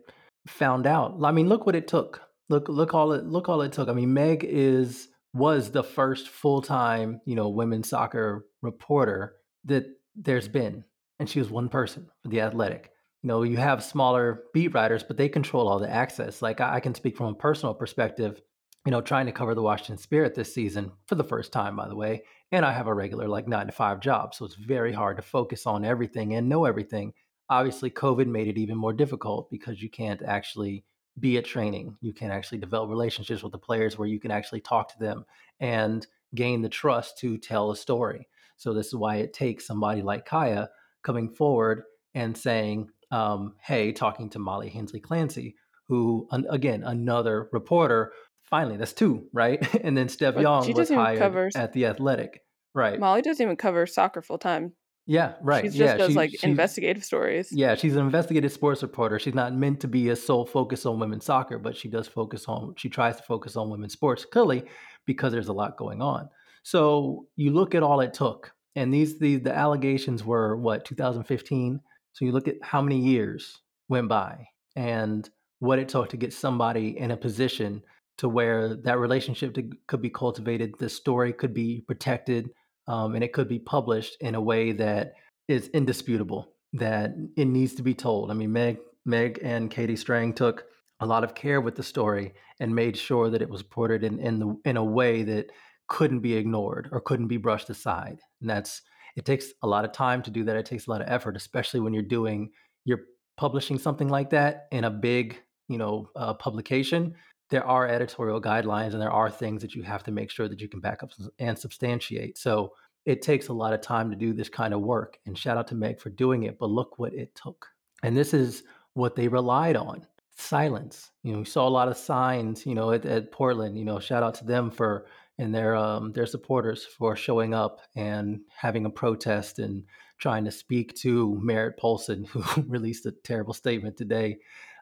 [0.48, 1.17] found out.
[1.24, 2.27] I mean, look what it took.
[2.49, 3.89] Look look all it look all it took.
[3.89, 9.86] I mean, Meg is was the first full time you know women's soccer reporter that
[10.15, 10.83] there's been,
[11.19, 12.91] and she was one person for the Athletic.
[13.23, 16.41] You know, you have smaller beat writers, but they control all the access.
[16.41, 18.41] Like I, I can speak from a personal perspective.
[18.86, 21.89] You know, trying to cover the Washington Spirit this season for the first time, by
[21.89, 24.93] the way, and I have a regular like nine to five job, so it's very
[24.93, 27.12] hard to focus on everything and know everything.
[27.49, 30.86] Obviously, COVID made it even more difficult because you can't actually
[31.19, 31.97] be at training.
[32.01, 35.25] You can actually develop relationships with the players where you can actually talk to them
[35.60, 38.27] and gain the trust to tell a story.
[38.58, 40.67] So this is why it takes somebody like Kaiya
[41.03, 45.56] coming forward and saying, um, "Hey," talking to Molly Hensley Clancy,
[45.88, 48.13] who again another reporter.
[48.43, 49.62] Finally, that's two, right?
[49.84, 52.99] and then Steph Yang was hired cover, at the Athletic, right?
[52.99, 54.73] Molly doesn't even cover soccer full time.
[55.10, 55.63] Yeah, right.
[55.63, 57.50] She just yeah, does she, like investigative stories.
[57.52, 59.17] Yeah, she's an investigative sports reporter.
[59.20, 62.46] She's not meant to be a sole focus on women's soccer, but she does focus
[62.50, 62.76] on.
[62.78, 64.63] She tries to focus on women's sports clearly
[65.06, 66.30] because there's a lot going on.
[66.63, 71.80] So you look at all it took, and these the the allegations were what 2015.
[72.12, 76.34] So you look at how many years went by and what it took to get
[76.34, 77.82] somebody in a position
[78.17, 82.50] to where that relationship to, could be cultivated, the story could be protected,
[82.88, 85.13] um, and it could be published in a way that
[85.47, 88.30] is indisputable that it needs to be told.
[88.30, 90.65] I mean, Meg, Meg and Katie Strang took
[91.00, 94.19] a lot of care with the story and made sure that it was reported in
[94.19, 95.52] in, the, in a way that
[95.88, 98.19] couldn't be ignored or couldn't be brushed aside.
[98.41, 98.82] And that's
[99.15, 100.56] it takes a lot of time to do that.
[100.56, 102.52] It takes a lot of effort, especially when you're doing
[102.86, 103.02] you're
[103.38, 107.15] publishing something like that in a big you know uh, publication
[107.49, 110.62] there are editorial guidelines and there are things that you have to make sure that
[110.62, 112.38] you can back up and substantiate.
[112.38, 112.73] So
[113.05, 115.17] it takes a lot of time to do this kind of work.
[115.25, 117.67] And shout out to Meg for doing it, but look what it took.
[118.03, 120.05] And this is what they relied on
[120.36, 121.12] silence.
[121.23, 123.99] You know, we saw a lot of signs, you know, at, at Portland, you know,
[123.99, 125.05] shout out to them for
[125.39, 129.83] and their um, their supporters for showing up and having a protest and
[130.17, 134.38] trying to speak to Merritt Paulson, who released a terrible statement today.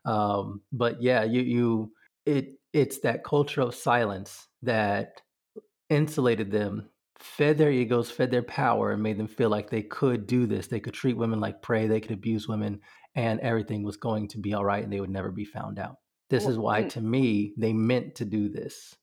[0.05, 1.91] Um, but yeah, you you
[2.25, 5.21] it it's that culture of silence that
[5.89, 10.27] insulated them fed their egos fed their power and made them feel like they could
[10.27, 10.67] do this.
[10.67, 11.87] They could treat women like prey.
[11.87, 12.81] They could abuse women
[13.15, 15.95] and everything was going to be all right and they would never be found out.
[16.29, 16.87] This well, is why hmm.
[16.89, 18.95] to me they meant to do this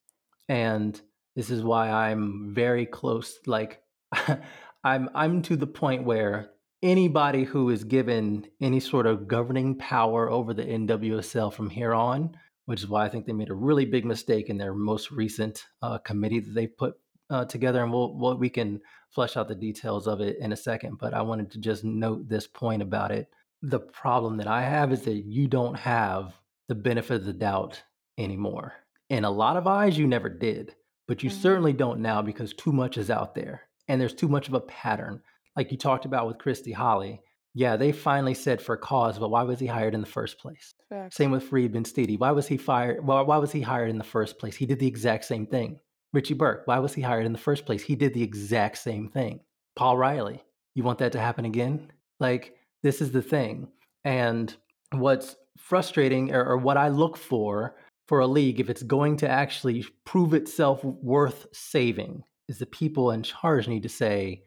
[0.48, 1.00] and
[1.36, 3.82] this is why i'm very close like
[4.84, 6.50] i'm i'm to the point where
[6.82, 12.36] anybody who is given any sort of governing power over the nwsl from here on
[12.72, 15.66] which is why I think they made a really big mistake in their most recent
[15.82, 16.94] uh, committee that they put
[17.28, 17.82] uh, together.
[17.82, 18.80] And we'll, we'll, we can
[19.10, 20.96] flesh out the details of it in a second.
[20.98, 23.28] But I wanted to just note this point about it.
[23.60, 26.32] The problem that I have is that you don't have
[26.68, 27.82] the benefit of the doubt
[28.16, 28.72] anymore.
[29.10, 30.74] In a lot of eyes, you never did,
[31.06, 31.42] but you mm-hmm.
[31.42, 34.60] certainly don't now because too much is out there and there's too much of a
[34.60, 35.20] pattern.
[35.56, 37.20] Like you talked about with Christy Holly,
[37.54, 40.74] yeah, they finally said for cause, but why was he hired in the first place?
[40.88, 41.14] Fact.
[41.14, 42.18] Same with Farid Benstiti.
[42.18, 43.04] Why was he fired?
[43.04, 44.56] Why, why was he hired in the first place?
[44.56, 45.78] He did the exact same thing.
[46.12, 47.82] Richie Burke, why was he hired in the first place?
[47.82, 49.40] He did the exact same thing.
[49.76, 50.42] Paul Riley,
[50.74, 51.90] you want that to happen again?
[52.20, 53.68] Like, this is the thing.
[54.04, 54.54] And
[54.92, 57.76] what's frustrating, or, or what I look for
[58.08, 63.10] for a league, if it's going to actually prove itself worth saving, is the people
[63.10, 64.42] in charge need to say,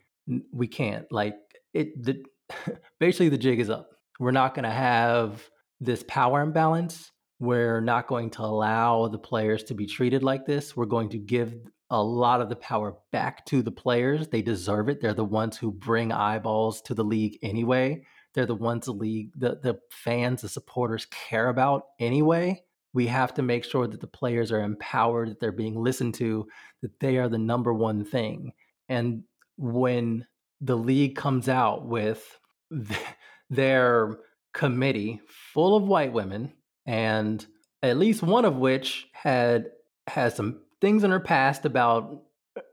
[0.51, 1.11] we can't.
[1.11, 1.35] Like,
[1.73, 2.23] it, the,
[2.99, 3.91] basically the jig is up.
[4.19, 7.11] We're not going to have this power imbalance.
[7.39, 10.75] We're not going to allow the players to be treated like this.
[10.75, 11.53] We're going to give
[11.89, 14.27] a lot of the power back to the players.
[14.27, 15.01] They deserve it.
[15.01, 18.05] They're the ones who bring eyeballs to the league anyway.
[18.33, 22.63] They're the ones the league, the, the fans, the supporters care about anyway.
[22.93, 26.47] We have to make sure that the players are empowered, that they're being listened to,
[26.81, 28.53] that they are the number one thing.
[28.87, 29.23] And
[29.57, 30.25] when
[30.65, 32.39] the league comes out with
[33.49, 34.17] their
[34.53, 35.21] committee
[35.53, 36.53] full of white women,
[36.85, 37.45] and
[37.83, 39.67] at least one of which had
[40.07, 42.23] has some things in her past about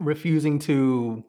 [0.01, 1.25] refusing to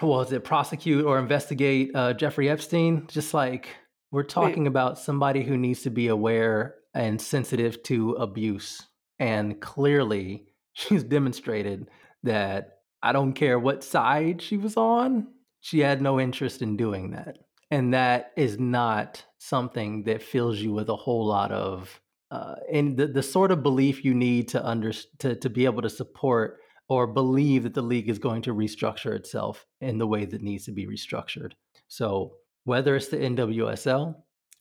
[0.00, 3.06] was it prosecute or investigate uh, Jeffrey Epstein?
[3.08, 3.68] Just like
[4.10, 4.68] we're talking Wait.
[4.68, 8.86] about somebody who needs to be aware and sensitive to abuse,
[9.18, 11.88] and clearly she's demonstrated
[12.22, 15.28] that I don't care what side she was on,
[15.66, 17.38] she had no interest in doing that.
[17.72, 22.00] And that is not something that fills you with a whole lot of
[22.30, 25.82] uh, and the, the sort of belief you need to under to, to be able
[25.82, 30.24] to support or believe that the league is going to restructure itself in the way
[30.24, 31.52] that needs to be restructured.
[31.88, 34.14] So whether it's the NWSL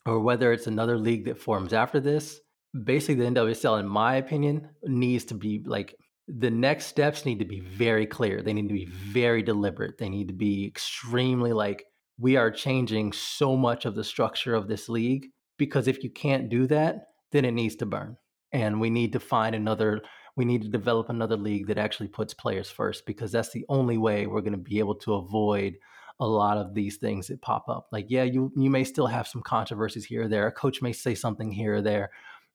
[0.07, 2.39] or whether it's another league that forms after this,
[2.83, 5.95] basically the NWSL, in my opinion, needs to be like
[6.27, 8.41] the next steps need to be very clear.
[8.41, 9.97] They need to be very deliberate.
[9.97, 11.85] They need to be extremely like,
[12.17, 15.27] we are changing so much of the structure of this league.
[15.57, 18.17] Because if you can't do that, then it needs to burn.
[18.51, 20.01] And we need to find another,
[20.35, 23.97] we need to develop another league that actually puts players first because that's the only
[23.97, 25.75] way we're going to be able to avoid
[26.19, 27.87] a lot of these things that pop up.
[27.91, 30.47] Like, yeah, you you may still have some controversies here or there.
[30.47, 32.11] A coach may say something here or there,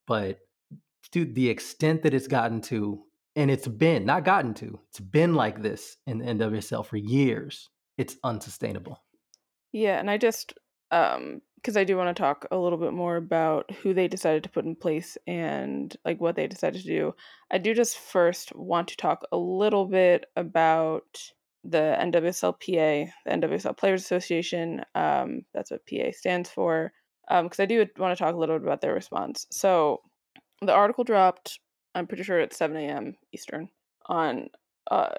[0.07, 0.39] but
[1.13, 3.03] to the extent that it's gotten to
[3.37, 7.69] and it's been not gotten to it's been like this in the nwsl for years
[7.99, 9.03] it's unsustainable.
[9.73, 10.55] Yeah and i just
[10.91, 14.43] um because i do want to talk a little bit more about who they decided
[14.43, 17.15] to put in place and like what they decided to do.
[17.51, 21.05] I do just first want to talk a little bit about
[21.63, 26.91] the nwslpa the nwsl players association um that's what pa stands for
[27.29, 29.47] um because i do want to talk a little bit about their response.
[29.53, 30.01] So
[30.63, 31.61] the article dropped
[31.95, 33.17] I'm pretty sure it's 7 a.m.
[33.33, 33.69] Eastern
[34.07, 34.49] on
[34.91, 35.11] uh,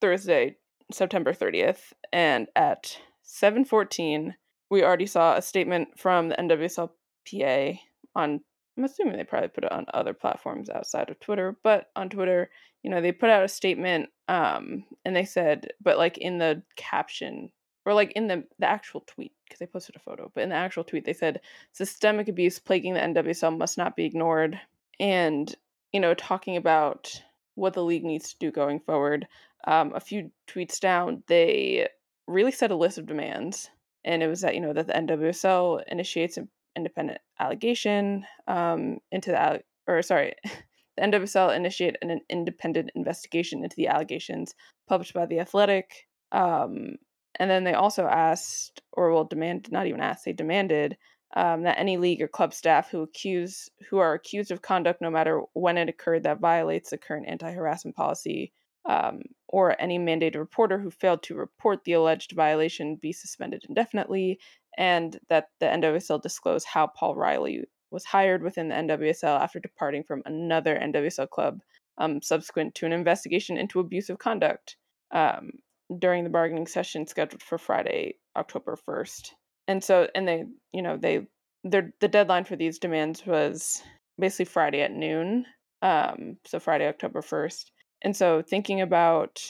[0.00, 0.56] Thursday,
[0.92, 4.34] September 30th, and at 7:14,
[4.70, 7.78] we already saw a statement from the NWSLPA
[8.14, 8.40] on.
[8.76, 12.50] I'm assuming they probably put it on other platforms outside of Twitter, but on Twitter,
[12.82, 16.60] you know, they put out a statement, um, and they said, but like in the
[16.74, 17.50] caption
[17.86, 20.54] or like in the the actual tweet because they posted a photo, but in the
[20.54, 21.40] actual tweet they said
[21.72, 24.60] systemic abuse plaguing the NWSL must not be ignored,
[24.98, 25.54] and
[25.94, 27.22] you know, talking about
[27.54, 29.28] what the league needs to do going forward.
[29.66, 31.88] Um, a few tweets down, they
[32.26, 33.70] really set a list of demands,
[34.04, 39.30] and it was that you know that the NWSL initiates an independent allegation um, into
[39.30, 40.34] the or sorry,
[40.96, 44.54] the NWSL initiate an, independent investigation into the allegations
[44.88, 46.08] published by the Athletic.
[46.32, 46.96] Um,
[47.38, 50.96] and then they also asked, or well, demand not even asked, they demanded
[51.34, 55.10] um, that any league or club staff who accuse who are accused of conduct, no
[55.10, 58.52] matter when it occurred, that violates the current anti-harassment policy,
[58.88, 64.38] um, or any mandated reporter who failed to report the alleged violation be suspended indefinitely,
[64.78, 70.04] and that the NWSL disclose how Paul Riley was hired within the NWSL after departing
[70.04, 71.60] from another NWSL club,
[71.98, 74.76] um, subsequent to an investigation into abusive conduct
[75.12, 75.50] um,
[75.98, 79.34] during the bargaining session scheduled for Friday, October first
[79.68, 81.26] and so and they you know they
[81.64, 83.82] their the deadline for these demands was
[84.18, 85.46] basically Friday at noon.
[85.82, 87.72] Um, so Friday, October first.
[88.02, 89.42] And so thinking about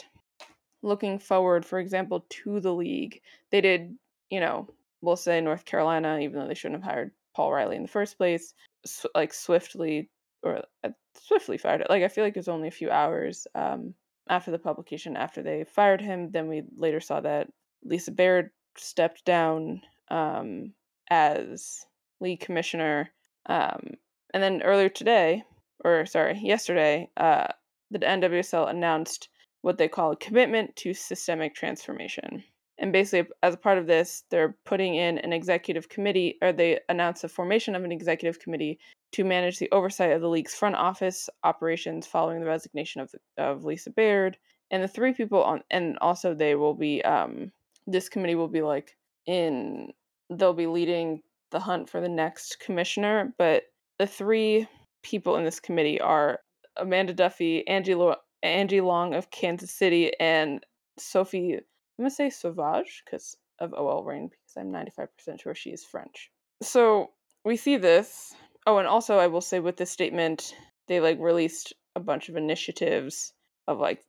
[0.82, 3.96] looking forward, for example, to the league, they did,
[4.30, 4.68] you know,
[5.00, 8.16] we'll say North Carolina, even though they shouldn't have hired Paul Riley in the first
[8.16, 8.54] place,
[8.86, 10.10] sw- like swiftly
[10.42, 11.90] or uh, swiftly fired it.
[11.90, 13.94] Like I feel like it was only a few hours um,
[14.28, 16.30] after the publication, after they fired him.
[16.30, 17.48] Then we later saw that
[17.82, 19.82] Lisa Baird stepped down
[20.14, 20.72] um,
[21.10, 21.84] as
[22.20, 23.10] league commissioner.
[23.46, 23.94] Um,
[24.32, 25.44] and then earlier today,
[25.84, 27.48] or sorry, yesterday, uh,
[27.90, 29.28] the NWSL announced
[29.62, 32.42] what they call a commitment to systemic transformation.
[32.78, 36.80] And basically, as a part of this, they're putting in an executive committee, or they
[36.88, 38.78] announced the formation of an executive committee
[39.12, 43.64] to manage the oversight of the league's front office operations following the resignation of, of
[43.64, 44.36] Lisa Baird.
[44.70, 47.52] And the three people on, and also they will be, um,
[47.86, 48.96] this committee will be like
[49.26, 49.92] in
[50.30, 51.20] they'll be leading
[51.50, 53.64] the hunt for the next commissioner, but
[53.98, 54.66] the three
[55.02, 56.40] people in this committee are
[56.76, 60.64] Amanda Duffy, Angie, Lo- Angie Long of Kansas City, and
[60.98, 61.60] Sophie, I'm
[62.02, 66.30] going to say Sauvage because of OL Reign, because I'm 95% sure she is French.
[66.62, 67.10] So
[67.44, 68.34] we see this
[68.66, 70.54] oh, and also I will say with this statement,
[70.88, 73.32] they like released a bunch of initiatives
[73.66, 74.04] of like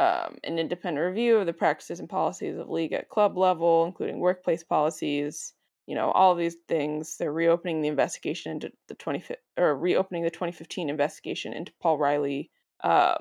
[0.00, 4.18] um, an independent review of the practices and policies of league at club level, including
[4.18, 5.52] workplace policies.
[5.86, 7.18] You know, all of these things.
[7.18, 9.24] They're reopening the investigation into the 20
[9.58, 12.50] or reopening the 2015 investigation into Paul Riley.
[12.82, 13.18] Um,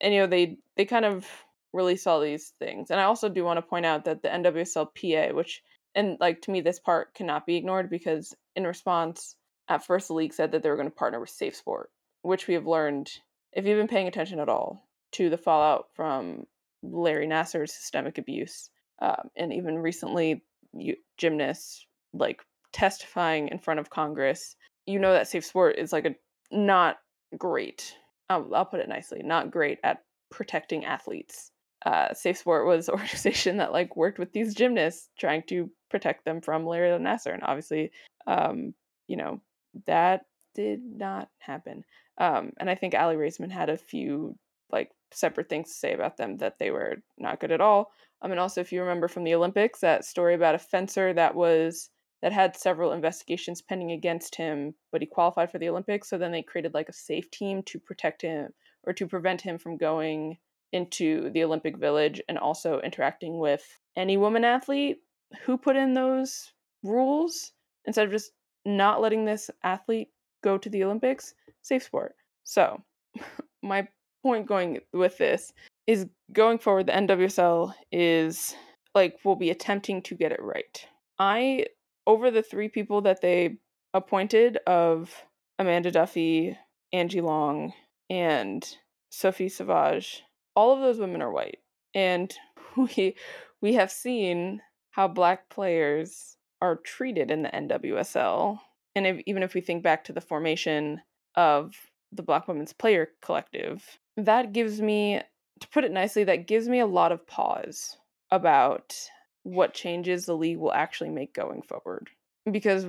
[0.00, 1.26] and you know, they they kind of
[1.72, 2.92] release all these things.
[2.92, 5.62] And I also do want to point out that the NWSLPA, which
[5.96, 9.34] and like to me this part cannot be ignored because in response,
[9.66, 11.90] at first the league said that they were going to partner with Safe Sport,
[12.22, 13.10] which we have learned
[13.52, 16.44] if you've been paying attention at all to the fallout from
[16.82, 20.42] Larry Nassar's systemic abuse, um, and even recently,
[20.72, 22.42] you, gymnasts like
[22.72, 24.56] testifying in front of Congress.
[24.86, 26.14] You know that Safe Sport is like a
[26.50, 26.98] not
[27.36, 27.94] great.
[28.28, 31.50] I'll, I'll put it nicely, not great at protecting athletes.
[31.84, 36.24] Uh, Safe Sport was an organization that like worked with these gymnasts trying to protect
[36.24, 37.90] them from Larry Nassar, and obviously,
[38.26, 38.74] um,
[39.08, 39.40] you know
[39.86, 40.22] that
[40.54, 41.84] did not happen.
[42.18, 44.36] Um, and I think Aly Raisman had a few
[44.70, 47.92] like separate things to say about them that they were not good at all.
[48.22, 51.34] Um, and also, if you remember from the Olympics, that story about a fencer that
[51.34, 51.90] was
[52.22, 56.08] that had several investigations pending against him, but he qualified for the Olympics.
[56.08, 58.50] So then they created like a safe team to protect him
[58.84, 60.36] or to prevent him from going
[60.72, 63.64] into the Olympic Village and also interacting with
[63.96, 64.98] any woman athlete
[65.44, 66.52] who put in those
[66.82, 67.52] rules
[67.86, 68.32] instead of just
[68.64, 70.08] not letting this athlete
[70.42, 71.34] go to the Olympics.
[71.62, 72.14] Safe sport.
[72.44, 72.82] So,
[73.62, 73.88] my
[74.22, 75.52] point going with this
[75.86, 78.54] is going forward, the NWSL is
[78.94, 80.86] like will be attempting to get it right.
[81.18, 81.66] I
[82.06, 83.58] over the three people that they
[83.94, 85.12] appointed of
[85.58, 86.56] Amanda Duffy,
[86.92, 87.72] Angie Long,
[88.08, 88.66] and
[89.10, 90.22] Sophie Savage,
[90.56, 91.58] all of those women are white.
[91.94, 92.32] And
[92.76, 93.16] we
[93.60, 98.58] we have seen how black players are treated in the NWSL.
[98.94, 101.00] And if, even if we think back to the formation
[101.36, 101.74] of
[102.12, 105.20] the Black Women's Player Collective, that gives me,
[105.60, 107.96] to put it nicely, that gives me a lot of pause
[108.30, 108.94] about
[109.42, 112.10] what changes the league will actually make going forward.
[112.50, 112.86] Because,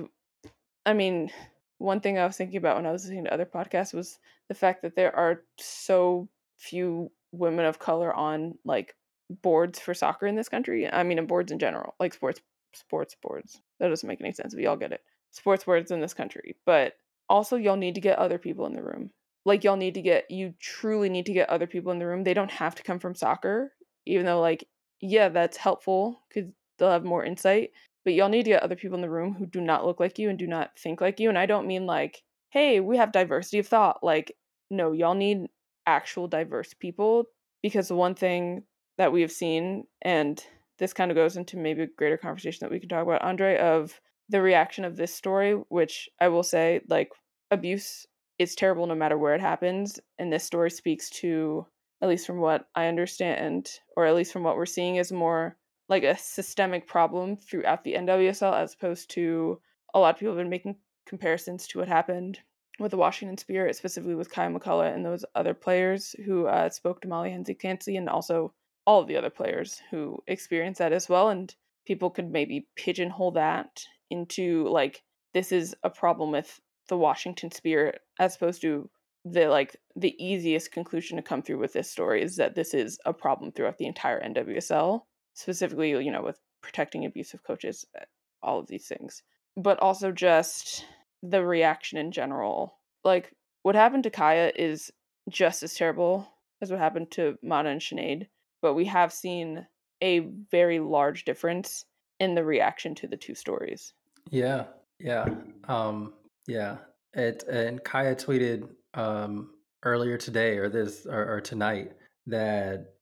[0.84, 1.30] I mean,
[1.78, 4.18] one thing I was thinking about when I was listening to other podcasts was
[4.48, 8.94] the fact that there are so few women of color on like
[9.42, 10.90] boards for soccer in this country.
[10.90, 12.40] I mean, in boards in general, like sports,
[12.74, 13.60] sports boards.
[13.80, 14.54] That doesn't make any sense.
[14.54, 15.00] We all get it.
[15.30, 16.94] Sports boards in this country, but
[17.28, 19.10] also y'all need to get other people in the room.
[19.44, 22.24] Like y'all need to get you truly need to get other people in the room.
[22.24, 23.72] They don't have to come from soccer
[24.06, 24.66] even though like
[25.00, 27.70] yeah that's helpful because they'll have more insight
[28.04, 30.18] but y'all need to get other people in the room who do not look like
[30.18, 33.12] you and do not think like you and i don't mean like hey we have
[33.12, 34.02] diversity of thought.
[34.02, 34.32] Like
[34.70, 35.46] no y'all need
[35.86, 37.24] actual diverse people
[37.62, 38.62] because the one thing
[38.98, 40.44] that we have seen and
[40.78, 43.56] this kind of goes into maybe a greater conversation that we can talk about andre
[43.58, 44.00] of
[44.32, 47.10] the reaction of this story which i will say like
[47.52, 48.06] abuse
[48.42, 50.00] is terrible no matter where it happens.
[50.18, 51.66] And this story speaks to,
[52.02, 55.56] at least from what I understand, or at least from what we're seeing, is more
[55.88, 59.60] like a systemic problem throughout the NWSL as opposed to
[59.94, 60.76] a lot of people have been making
[61.06, 62.40] comparisons to what happened
[62.78, 67.02] with the Washington Spirit, specifically with Kaiya McCullough and those other players who uh, spoke
[67.02, 68.52] to Molly Hensley Clancy, and also
[68.86, 71.28] all of the other players who experienced that as well.
[71.28, 71.54] And
[71.86, 75.02] people could maybe pigeonhole that into like
[75.34, 78.88] this is a problem with the Washington Spirit as opposed to
[79.24, 82.98] the like the easiest conclusion to come through with this story is that this is
[83.06, 85.02] a problem throughout the entire NWSL,
[85.34, 88.04] specifically, you know, with protecting abusive coaches, eh,
[88.42, 89.22] all of these things.
[89.56, 90.84] But also just
[91.22, 92.78] the reaction in general.
[93.04, 93.32] Like
[93.62, 94.90] what happened to Kaiya is
[95.30, 96.28] just as terrible
[96.60, 98.26] as what happened to Mana and Sinead,
[98.60, 99.66] but we have seen
[100.02, 101.84] a very large difference
[102.18, 103.94] in the reaction to the two stories.
[104.30, 104.64] Yeah.
[104.98, 105.28] Yeah.
[105.68, 106.14] Um
[106.46, 106.78] yeah,
[107.14, 109.50] it and Kaiya tweeted um,
[109.84, 111.92] earlier today or this or, or tonight
[112.26, 112.94] that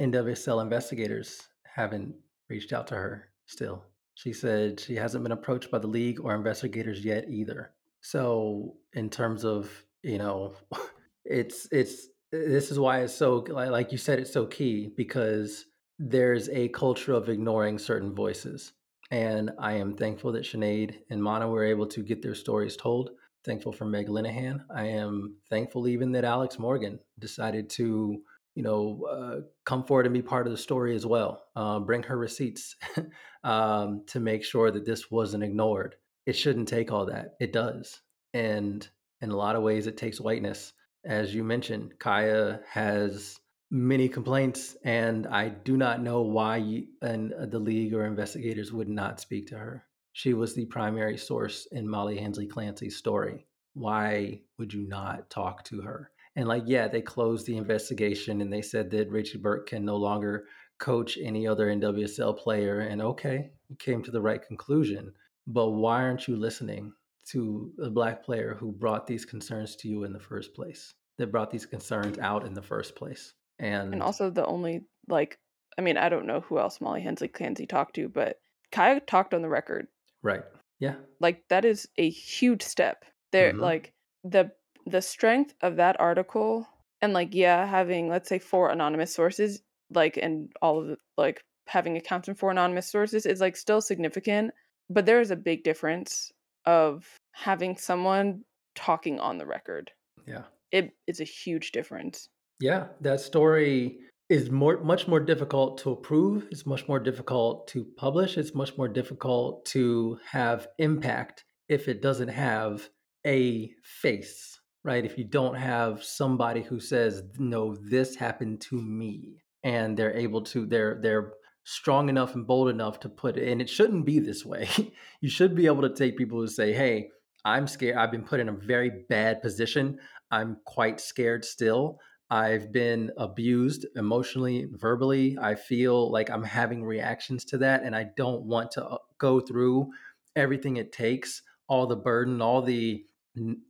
[0.00, 2.14] NWSL investigators haven't
[2.48, 3.82] reached out to her still.
[4.14, 7.72] She said she hasn't been approached by the league or investigators yet either.
[8.00, 9.70] So, in terms of
[10.02, 10.54] you know,
[11.24, 15.66] it's it's this is why it's so like you said it's so key because
[15.98, 18.72] there's a culture of ignoring certain voices
[19.10, 23.10] and I am thankful that Sinead and Mana were able to get their stories told.
[23.44, 24.64] Thankful for Meg Linehan.
[24.74, 28.20] I am thankful even that Alex Morgan decided to,
[28.56, 31.44] you know, uh, come forward and be part of the story as well.
[31.54, 32.74] Uh, bring her receipts
[33.44, 35.94] um, to make sure that this wasn't ignored.
[36.26, 37.36] It shouldn't take all that.
[37.38, 38.00] It does.
[38.34, 38.86] And
[39.20, 40.72] in a lot of ways, it takes whiteness.
[41.04, 43.38] As you mentioned, Kaiya has
[43.70, 48.72] many complaints, and I do not know why you, and uh, the league or investigators
[48.72, 49.84] would not speak to her.
[50.12, 53.46] She was the primary source in Molly Hensley Clancy's story.
[53.74, 56.10] Why would you not talk to her?
[56.36, 59.96] And like, yeah, they closed the investigation and they said that Richie Burke can no
[59.96, 60.46] longer
[60.78, 62.80] coach any other NWSL player.
[62.80, 65.12] And okay, you came to the right conclusion.
[65.46, 66.92] But why aren't you listening
[67.30, 70.94] to a black player who brought these concerns to you in the first place?
[71.18, 73.32] That brought these concerns out in the first place.
[73.58, 75.38] And and also the only like
[75.78, 78.38] I mean, I don't know who else Molly Hensley Clancy talked to, but
[78.72, 79.88] Kaiya talked on the record.
[80.22, 80.42] Right.
[80.78, 80.96] Yeah.
[81.20, 83.04] Like that is a huge step.
[83.32, 83.60] There mm-hmm.
[83.60, 83.92] like
[84.24, 84.52] the
[84.86, 86.66] the strength of that article
[87.02, 91.40] and like yeah, having let's say four anonymous sources like and all of the, like
[91.66, 94.52] having accounts from four anonymous sources is like still significant,
[94.90, 96.32] but there is a big difference
[96.64, 98.42] of having someone
[98.74, 99.90] talking on the record.
[100.26, 100.42] Yeah.
[100.72, 102.28] It is a huge difference.
[102.60, 103.98] Yeah, that story
[104.28, 108.76] is more much more difficult to approve it's much more difficult to publish it's much
[108.76, 112.88] more difficult to have impact if it doesn't have
[113.24, 115.04] a face right?
[115.04, 120.42] If you don't have somebody who says no this happened to me and they're able
[120.42, 121.32] to they're they're
[121.64, 124.68] strong enough and bold enough to put it and it shouldn't be this way.
[125.20, 127.08] You should be able to take people who say hey
[127.44, 129.98] i'm scared i've been put in a very bad position
[130.30, 131.98] i'm quite scared still
[132.30, 135.38] I've been abused emotionally, verbally.
[135.40, 139.38] I feel like I'm having reactions to that, and I don't want to uh, go
[139.38, 139.90] through
[140.34, 143.04] everything it takes, all the burden, all the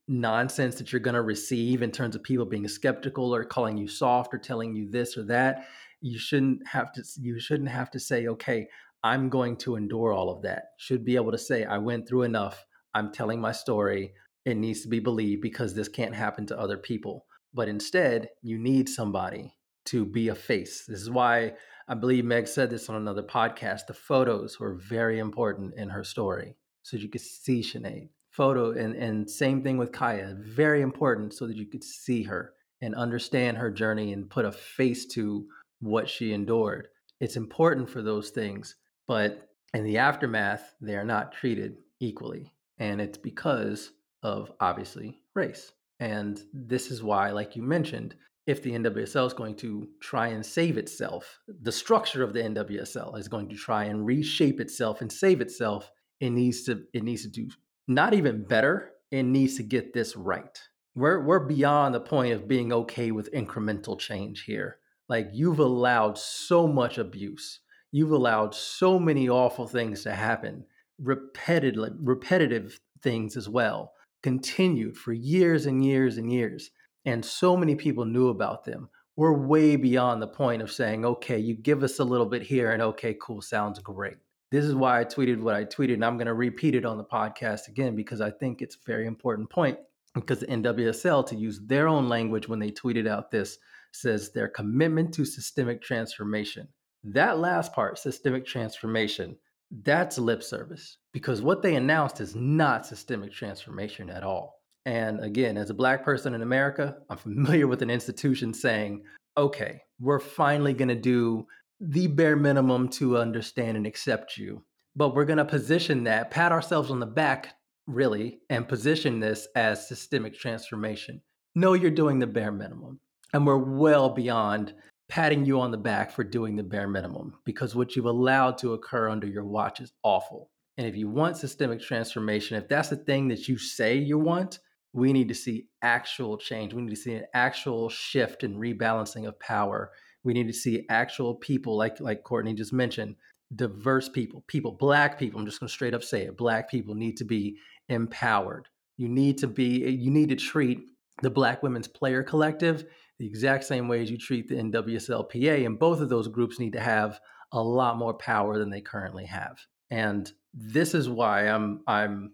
[0.09, 3.89] nonsense that you're going to receive in terms of people being skeptical or calling you
[3.89, 5.67] soft or telling you this or that.
[6.01, 7.03] You shouldn't have to.
[7.21, 8.69] You shouldn't have to say, "Okay,
[9.03, 12.23] I'm going to endure all of that." Should be able to say, "I went through
[12.23, 12.65] enough.
[12.95, 14.15] I'm telling my story.
[14.45, 17.27] It needs to be believed because this can't happen to other people."
[17.57, 20.85] But instead you need somebody to be a face.
[20.87, 21.55] This is why
[21.89, 23.87] I believe Meg said this on another podcast.
[23.87, 28.11] The photos were very important in her story, so you could see Sinead.
[28.29, 32.53] Photo and and same thing with Kaiya, very important so that you could see her
[32.83, 35.47] and understand her journey and put a face to
[35.81, 36.89] what she endured.
[37.21, 38.77] It's important for those things,
[39.09, 43.93] but in the aftermath, they are not treated equally, and it's because
[44.23, 45.73] of obviously race.
[46.01, 48.15] And this is why, like you mentioned,
[48.47, 53.19] if the NWSL is going to try and save itself, the structure of the NWSL
[53.19, 55.91] is going to try and reshape itself and save itself.
[56.21, 57.49] It needs to it needs to do
[57.89, 58.93] not even better.
[59.11, 60.59] It needs to get this right.
[60.95, 64.79] We're we're beyond the point of being okay with incremental change here.
[65.09, 67.61] Like you've allowed so much abuse.
[67.91, 70.65] You've allowed so many awful things to happen,
[70.99, 73.93] repetitive repetitive things as well
[74.27, 76.73] continued for years and years and years.
[77.05, 78.89] And so many people knew about them.
[79.15, 82.73] We're way beyond the point of saying, okay, you give us a little bit here
[82.73, 84.17] and okay, cool, sounds great.
[84.51, 86.99] This is why I tweeted what I tweeted, and I'm going to repeat it on
[86.99, 89.79] the podcast again because I think it's a very important point.
[90.13, 93.59] Because the NWSL, to use their own language when they tweeted out this,
[93.93, 96.67] says their commitment to systemic transformation.
[97.05, 99.37] That last part, systemic transformation,
[99.83, 104.61] that's lip service because what they announced is not systemic transformation at all.
[104.85, 109.03] And again, as a black person in America, I'm familiar with an institution saying,
[109.37, 111.47] okay, we're finally going to do
[111.81, 114.65] the bare minimum to understand and accept you.
[114.95, 117.55] But we're going to position that, pat ourselves on the back,
[117.87, 121.21] really, and position this as systemic transformation.
[121.55, 123.01] No, you're doing the bare minimum.
[123.33, 124.73] And we're well beyond
[125.09, 128.73] patting you on the back for doing the bare minimum because what you've allowed to
[128.73, 130.51] occur under your watch is awful.
[130.79, 134.59] And if you want systemic transformation, if that's the thing that you say you want,
[134.93, 136.75] we need to see actual change.
[136.75, 139.91] We need to see an actual shift and rebalancing of power.
[140.25, 143.17] We need to see actual people, like like Courtney just mentioned,
[143.55, 145.39] diverse people, people, black people.
[145.39, 146.37] I'm just going to straight up say it.
[146.37, 147.57] Black people need to be
[147.89, 148.69] empowered.
[148.97, 149.89] You need to be.
[149.91, 150.81] You need to treat
[151.23, 152.85] the Black Women's Player Collective
[153.19, 155.65] the exact same way as you treat the NWSLPA.
[155.65, 157.21] And both of those groups need to have
[157.53, 159.59] a lot more power than they currently have.
[159.91, 162.33] And this is why I'm I'm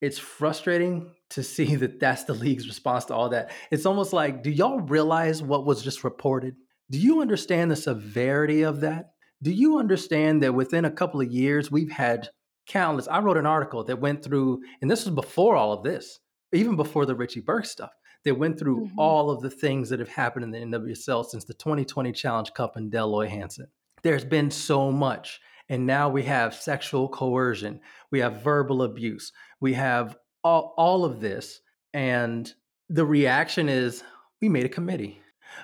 [0.00, 3.50] it's frustrating to see that that's the league's response to all that.
[3.70, 6.56] It's almost like, do y'all realize what was just reported?
[6.90, 9.12] Do you understand the severity of that?
[9.42, 12.28] Do you understand that within a couple of years, we've had
[12.66, 13.08] countless?
[13.08, 16.20] I wrote an article that went through, and this was before all of this,
[16.52, 17.90] even before the Richie Burke stuff
[18.24, 18.98] that went through mm-hmm.
[18.98, 22.76] all of the things that have happened in the NWSL since the 2020 Challenge Cup
[22.76, 23.66] and Dell Loy Hansen.
[24.02, 25.40] There's been so much.
[25.68, 31.20] And now we have sexual coercion, we have verbal abuse, we have all, all of
[31.20, 31.60] this.
[31.94, 32.52] And
[32.88, 34.02] the reaction is
[34.40, 35.22] we made a committee.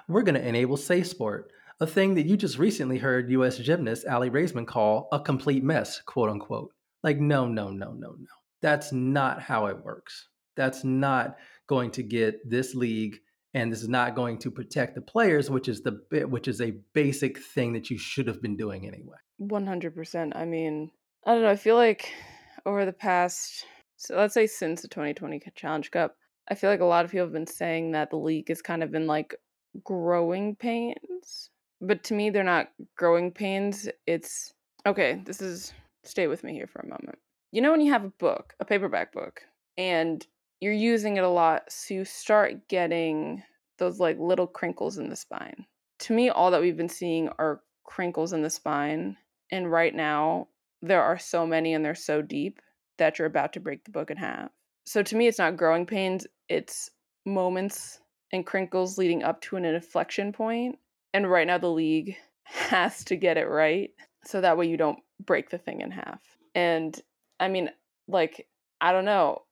[0.08, 1.50] We're going to enable Safe Sport,
[1.80, 6.00] a thing that you just recently heard US gymnast Aly Raisman call a complete mess,
[6.00, 6.72] quote unquote.
[7.02, 8.26] Like, no, no, no, no, no.
[8.62, 10.28] That's not how it works.
[10.56, 11.36] That's not
[11.68, 13.18] going to get this league
[13.54, 16.72] and this is not going to protect the players which is the which is a
[16.92, 19.16] basic thing that you should have been doing anyway.
[19.40, 20.90] 100% i mean
[21.24, 22.12] i don't know i feel like
[22.66, 23.64] over the past
[23.96, 26.16] so let's say since the 2020 challenge cup
[26.50, 28.82] i feel like a lot of people have been saying that the league is kind
[28.82, 29.34] of in like
[29.84, 31.50] growing pains
[31.80, 34.52] but to me they're not growing pains it's
[34.86, 35.72] okay this is
[36.08, 37.18] stay with me here for a moment.
[37.52, 39.42] You know when you have a book a paperback book
[39.76, 40.26] and
[40.60, 43.42] you're using it a lot so you start getting
[43.78, 45.66] those like little crinkles in the spine.
[46.00, 49.16] To me all that we've been seeing are crinkles in the spine
[49.50, 50.48] and right now
[50.82, 52.60] there are so many and they're so deep
[52.98, 54.50] that you're about to break the book in half.
[54.86, 56.90] So to me it's not growing pains it's
[57.24, 58.00] moments
[58.32, 60.78] and crinkles leading up to an inflection point
[61.14, 63.90] and right now the league has to get it right
[64.24, 66.20] so that way you don't break the thing in half.
[66.54, 67.00] And
[67.40, 67.70] i mean
[68.08, 68.48] like
[68.80, 69.42] i don't know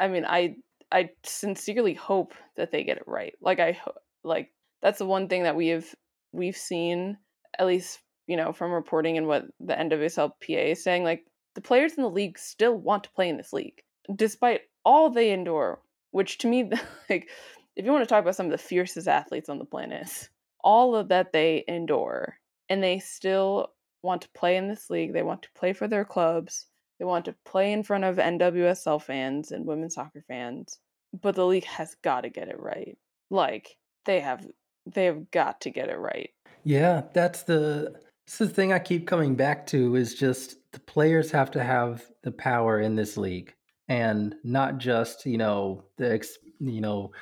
[0.00, 0.56] I mean, I
[0.90, 3.34] I sincerely hope that they get it right.
[3.40, 3.78] Like I
[4.24, 4.50] like
[4.82, 5.86] that's the one thing that we have
[6.32, 7.18] we've seen
[7.58, 11.04] at least you know from reporting and what the NWSLPA is saying.
[11.04, 11.24] Like
[11.54, 13.82] the players in the league still want to play in this league
[14.16, 15.80] despite all they endure.
[16.12, 16.64] Which to me,
[17.10, 17.28] like
[17.76, 20.28] if you want to talk about some of the fiercest athletes on the planet,
[20.64, 22.38] all of that they endure,
[22.68, 23.68] and they still
[24.02, 25.12] want to play in this league.
[25.12, 26.66] They want to play for their clubs
[27.00, 30.78] they want to play in front of NWSL fans and women's soccer fans,
[31.18, 32.96] but the league has got to get it right.
[33.30, 34.46] Like they have
[34.86, 36.30] they have got to get it right.
[36.62, 37.94] Yeah, that's the
[38.28, 42.04] is the thing I keep coming back to is just the players have to have
[42.22, 43.54] the power in this league
[43.88, 46.22] and not just, you know, the
[46.60, 47.12] you know,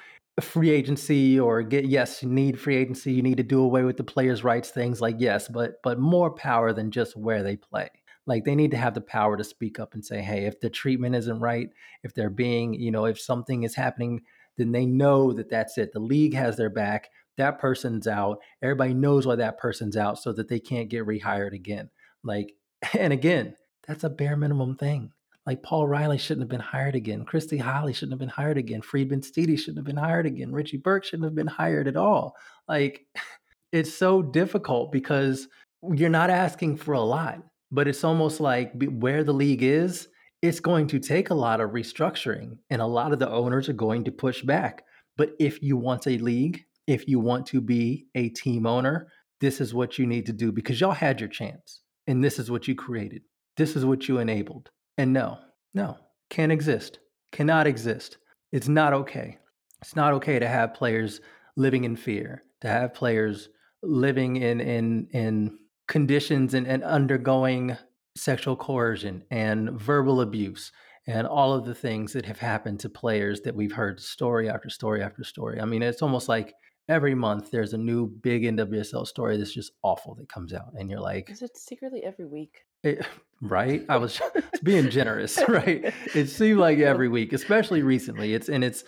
[0.40, 3.96] free agency or get yes, you need free agency, you need to do away with
[3.96, 7.88] the players' rights things like yes, but but more power than just where they play
[8.28, 10.70] like they need to have the power to speak up and say hey if the
[10.70, 11.70] treatment isn't right
[12.04, 14.20] if they're being you know if something is happening
[14.56, 18.94] then they know that that's it the league has their back that person's out everybody
[18.94, 21.90] knows why that person's out so that they can't get rehired again
[22.22, 22.54] like
[22.98, 23.56] and again
[23.88, 25.10] that's a bare minimum thing
[25.46, 27.24] like Paul Riley shouldn't have been hired again.
[27.24, 28.82] Christy Holly shouldn't have been hired again.
[28.82, 30.52] Farid Benstiti shouldn't have been hired again.
[30.52, 32.36] Richie Burke shouldn't have been hired at all.
[32.68, 33.06] Like,
[33.72, 35.48] it's so difficult because
[35.94, 40.08] you're not asking for a lot but it's almost like where the league is,
[40.40, 43.74] it's going to take a lot of restructuring, and a lot of the owners are
[43.74, 44.84] going to push back.
[45.16, 49.08] But if you want a league, if you want to be a team owner,
[49.40, 52.50] this is what you need to do because y'all had your chance, and this is
[52.50, 53.22] what you created.
[53.56, 54.70] This is what you enabled.
[54.96, 55.38] And no,
[55.74, 55.98] no,
[56.30, 56.98] can't exist,
[57.32, 58.18] cannot exist.
[58.52, 59.38] It's not okay.
[59.80, 61.20] It's not okay to have players
[61.56, 63.48] living in fear, to have players
[63.82, 65.58] living in in in
[65.89, 67.76] conditions and, and undergoing
[68.16, 70.70] sexual coercion and verbal abuse
[71.07, 74.68] and all of the things that have happened to players that we've heard story after
[74.68, 75.59] story after story.
[75.61, 76.55] I mean, it's almost like
[76.89, 80.91] every month there's a new big NWSL story that's just awful that comes out, and
[80.91, 82.64] you're like, is it secretly every week?
[82.82, 83.07] It,
[83.41, 83.84] right?
[83.89, 84.20] I was
[84.62, 85.95] being generous, right?
[86.14, 88.34] It seemed like every week, especially recently.
[88.34, 88.84] It's and it's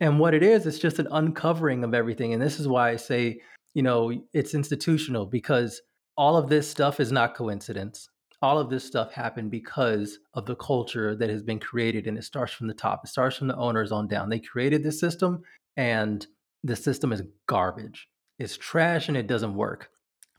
[0.00, 2.96] and what it is, it's just an uncovering of everything, and this is why I
[2.96, 3.40] say,
[3.74, 5.82] you know, it's institutional because
[6.16, 8.08] all of this stuff is not coincidence.
[8.42, 12.24] All of this stuff happened because of the culture that has been created, and it
[12.24, 13.00] starts from the top.
[13.04, 14.28] It starts from the owners on down.
[14.28, 15.42] They created this system,
[15.76, 16.26] and
[16.62, 18.08] the system is garbage.
[18.38, 19.88] It's trash, and it doesn't work.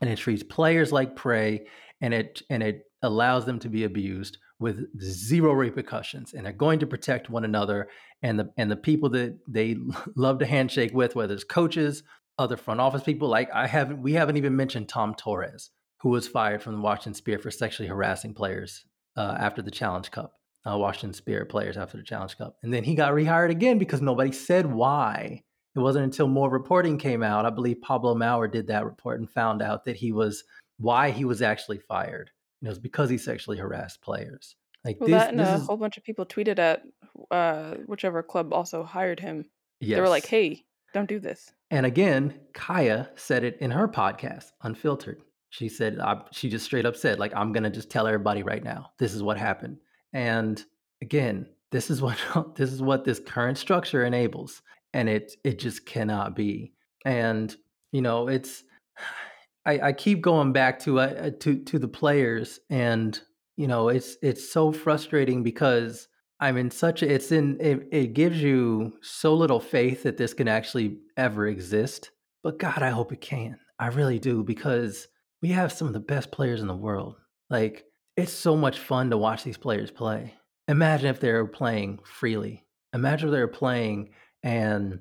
[0.02, 1.66] And it treats players like prey,
[2.02, 6.34] and it and it allows them to be abused with zero repercussions.
[6.34, 7.90] And they're going to protect one another
[8.22, 9.78] and the and the people that they
[10.16, 12.04] love to handshake with, whether it's coaches,
[12.38, 13.28] other front office people.
[13.28, 15.70] Like I haven't, we haven't even mentioned Tom Torres,
[16.02, 18.86] who was fired from the Washington Spirit for sexually harassing players
[19.18, 20.34] uh, after the Challenge Cup.
[20.68, 24.02] Uh, Washington Spirit players after the Challenge Cup, and then he got rehired again because
[24.02, 25.44] nobody said why.
[25.76, 27.46] It wasn't until more reporting came out.
[27.46, 30.44] I believe Pablo Maurer did that report and found out that he was
[30.78, 32.32] why he was actually fired.
[32.62, 34.56] And it was because he sexually harassed players.
[34.86, 35.66] Like well, this, that and this a is...
[35.66, 36.84] whole bunch of people tweeted at
[37.30, 39.46] uh, whichever club also hired him.
[39.82, 39.98] Yes.
[39.98, 40.64] They were like, "Hey,
[40.96, 45.22] don't do this." And again, Kaiya said it in her podcast, Unfiltered.
[45.50, 48.44] She said, I, she just straight up said, like, I'm going to just tell everybody
[48.44, 49.78] right now, this is what happened.
[50.12, 50.62] And
[51.02, 52.18] again, this is what
[52.56, 54.62] this is what this current structure enables
[54.94, 56.74] and it it just cannot be
[57.06, 57.56] and
[57.92, 58.64] you know it's
[59.66, 63.20] i, I keep going back to uh, to to the players and
[63.58, 66.08] you know it's it's so frustrating because
[66.40, 70.34] I'm in such a, it's in it, it gives you so little faith that this
[70.34, 72.12] can actually ever exist.
[72.44, 73.58] But God, I hope it can.
[73.80, 75.08] I really do because
[75.42, 77.16] we have some of the best players in the world.
[77.50, 77.86] Like
[78.18, 80.34] it's so much fun to watch these players play.
[80.68, 82.66] Imagine if they were playing freely.
[82.94, 84.10] Imagine if they were playing
[84.44, 85.00] and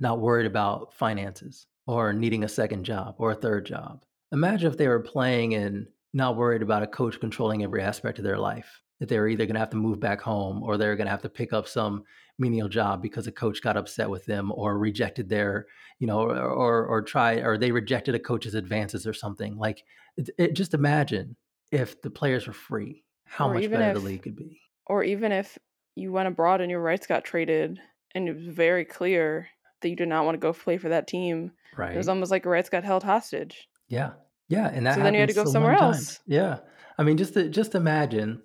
[0.00, 4.04] not worried about finances or needing a second job or a third job.
[4.32, 8.24] Imagine if they were playing and not worried about a coach controlling every aspect of
[8.24, 8.81] their life.
[9.02, 11.22] That they're either going to have to move back home or they're going to have
[11.22, 12.04] to pick up some
[12.38, 15.66] menial job because a coach got upset with them or rejected their,
[15.98, 19.56] you know, or or, or try or they rejected a coach's advances or something.
[19.56, 19.82] Like,
[20.16, 21.34] it, it, just imagine
[21.72, 24.60] if the players were free, how or much better if, the league could be.
[24.86, 25.58] Or even if
[25.96, 27.80] you went abroad and your rights got traded,
[28.14, 29.48] and it was very clear
[29.80, 31.50] that you did not want to go play for that team.
[31.76, 31.92] Right.
[31.92, 33.68] It was almost like your rights got held hostage.
[33.88, 34.12] Yeah.
[34.48, 36.20] Yeah, and that so then you had to go so somewhere else.
[36.26, 36.58] Yeah,
[36.98, 38.42] I mean, just to, just imagine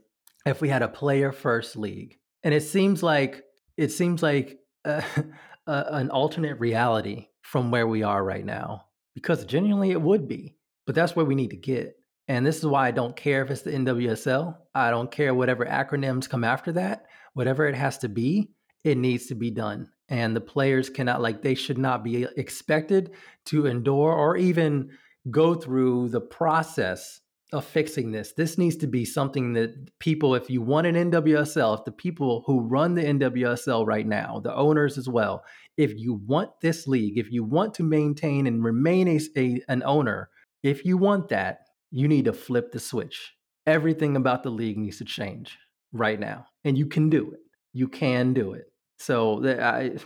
[0.49, 3.43] if we had a player first league, and it seems like
[3.77, 5.01] it seems like uh,
[5.67, 8.85] an alternate reality from where we are right now,
[9.15, 11.95] because genuinely it would be, but that's where we need to get.
[12.27, 14.57] And this is why I don't care if it's the NWSL.
[14.75, 17.05] I don't care whatever acronyms come after that.
[17.33, 18.51] Whatever it has to be,
[18.83, 19.89] it needs to be done.
[20.09, 23.11] And the players cannot, like, they should not be expected
[23.45, 24.91] to endure or even
[25.31, 27.21] go through the process
[27.53, 28.33] of fixing this.
[28.33, 32.43] This needs to be something that people, if you want an NWSL, if the people
[32.45, 35.45] who run the NWSL right now, the owners as well,
[35.77, 39.81] if you want this league, if you want to maintain and remain a, a an
[39.83, 40.29] owner,
[40.63, 41.59] if you want that,
[41.91, 43.33] you need to flip the switch.
[43.65, 45.57] Everything about the league needs to change
[45.93, 47.39] right now, and you can do it.
[47.73, 48.71] You can do it.
[48.99, 49.97] So I,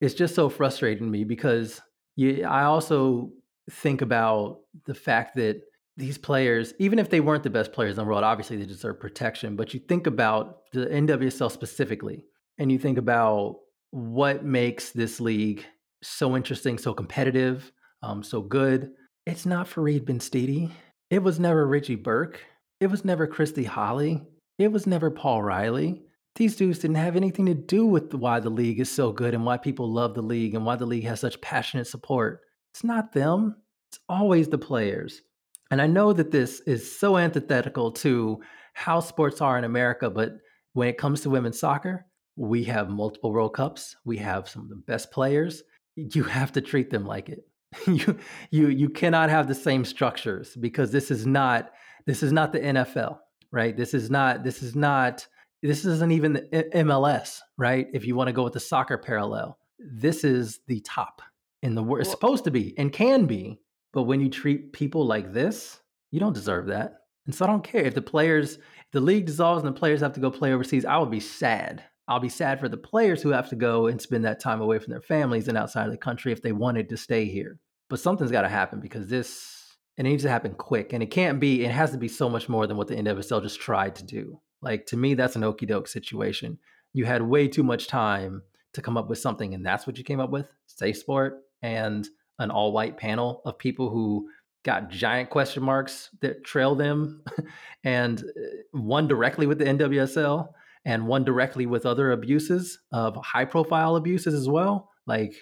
[0.00, 1.80] it's just so frustrating to me because
[2.16, 3.30] you, I also
[3.70, 5.62] think about the fact that
[5.96, 9.00] these players, even if they weren't the best players in the world, obviously they deserve
[9.00, 9.56] protection.
[9.56, 12.24] But you think about the NWSL specifically,
[12.58, 15.64] and you think about what makes this league
[16.02, 17.72] so interesting, so competitive,
[18.02, 18.90] um, so good.
[19.24, 20.70] It's not Farid Benstiti.
[21.10, 22.40] It was never Richie Burke.
[22.80, 24.22] It was never Christy Holly.
[24.58, 26.02] It was never Paul Riley.
[26.36, 29.46] These dudes didn't have anything to do with why the league is so good and
[29.46, 32.42] why people love the league and why the league has such passionate support.
[32.74, 33.56] It's not them,
[33.90, 35.22] it's always the players.
[35.70, 38.40] And I know that this is so antithetical to
[38.74, 40.32] how sports are in America, but
[40.74, 42.06] when it comes to women's soccer,
[42.36, 43.96] we have multiple World Cups.
[44.04, 45.62] We have some of the best players.
[45.96, 47.46] You have to treat them like it.
[47.86, 48.18] you
[48.50, 51.72] you you cannot have the same structures because this is not
[52.04, 53.18] this is not the NFL,
[53.50, 53.76] right?
[53.76, 55.26] This is not this is not
[55.62, 57.88] this isn't even the MLS, right?
[57.92, 61.22] If you want to go with the soccer parallel, this is the top
[61.62, 62.02] in the world.
[62.02, 63.58] It's supposed to be and can be,
[63.96, 65.80] but when you treat people like this,
[66.10, 66.98] you don't deserve that.
[67.24, 70.02] And so I don't care if the players, if the league dissolves and the players
[70.02, 70.84] have to go play overseas.
[70.84, 71.82] I would be sad.
[72.06, 74.80] I'll be sad for the players who have to go and spend that time away
[74.80, 77.58] from their families and outside of the country if they wanted to stay here.
[77.88, 81.40] But something's got to happen because this it needs to happen quick, and it can't
[81.40, 81.64] be.
[81.64, 84.42] It has to be so much more than what the NWSL just tried to do.
[84.60, 86.58] Like to me, that's an okey doke situation.
[86.92, 88.42] You had way too much time
[88.74, 90.52] to come up with something, and that's what you came up with.
[90.66, 92.06] Safe sport, and
[92.38, 94.28] an all white panel of people who
[94.64, 97.22] got giant question marks that trail them,
[97.84, 100.48] and uh, one directly with the NWSL
[100.84, 104.90] and one directly with other abuses of high profile abuses as well.
[105.06, 105.34] Like,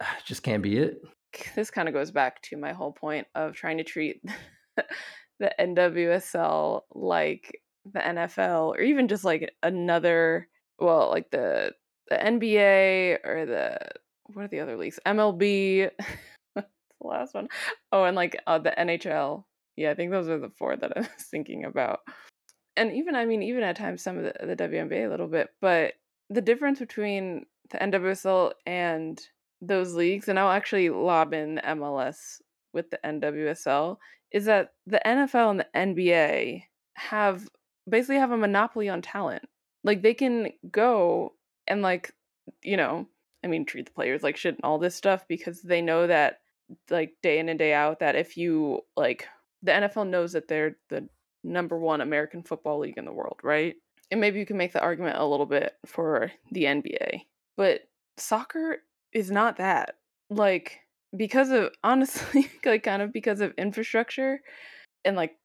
[0.26, 1.00] just can't be it.
[1.54, 4.22] This kind of goes back to my whole point of trying to treat
[4.76, 7.60] the NWSL like
[7.92, 11.72] the NFL or even just like another, well, like the
[12.08, 13.78] the NBA or the
[14.32, 14.98] what are the other leagues?
[15.06, 15.90] MLB,
[16.54, 16.64] the
[17.00, 17.48] last one.
[17.92, 19.44] Oh, and like uh, the NHL.
[19.76, 22.00] Yeah, I think those are the four that I was thinking about.
[22.76, 25.48] And even, I mean, even at times some of the, the WNBA a little bit,
[25.60, 25.94] but
[26.28, 29.20] the difference between the NWSL and
[29.62, 32.40] those leagues, and I'll actually lob in MLS
[32.72, 33.96] with the NWSL,
[34.32, 36.62] is that the NFL and the NBA
[36.94, 37.48] have
[37.88, 39.44] basically have a monopoly on talent.
[39.84, 41.34] Like they can go
[41.66, 42.12] and like,
[42.62, 43.06] you know,
[43.46, 46.40] I mean, treat the players like shit and all this stuff because they know that,
[46.90, 49.28] like, day in and day out, that if you, like,
[49.62, 51.08] the NFL knows that they're the
[51.44, 53.76] number one American football league in the world, right?
[54.10, 57.22] And maybe you can make the argument a little bit for the NBA.
[57.56, 57.82] But
[58.16, 58.78] soccer
[59.12, 59.94] is not that.
[60.28, 60.80] Like,
[61.16, 64.40] because of, honestly, like, kind of because of infrastructure
[65.04, 65.36] and, like,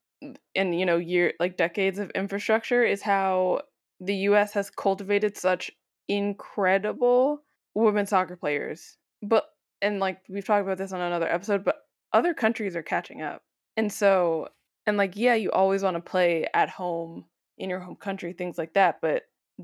[0.55, 3.61] and, you know, year, like, decades of infrastructure is how
[3.99, 5.69] the US has cultivated such
[6.07, 7.43] incredible
[7.75, 8.97] women soccer players.
[9.21, 9.45] But
[9.81, 11.77] and like we've talked about this on another episode, but
[12.13, 13.43] other countries are catching up.
[13.77, 14.49] And so
[14.85, 17.25] and like yeah, you always want to play at home
[17.57, 19.23] in your home country, things like that, but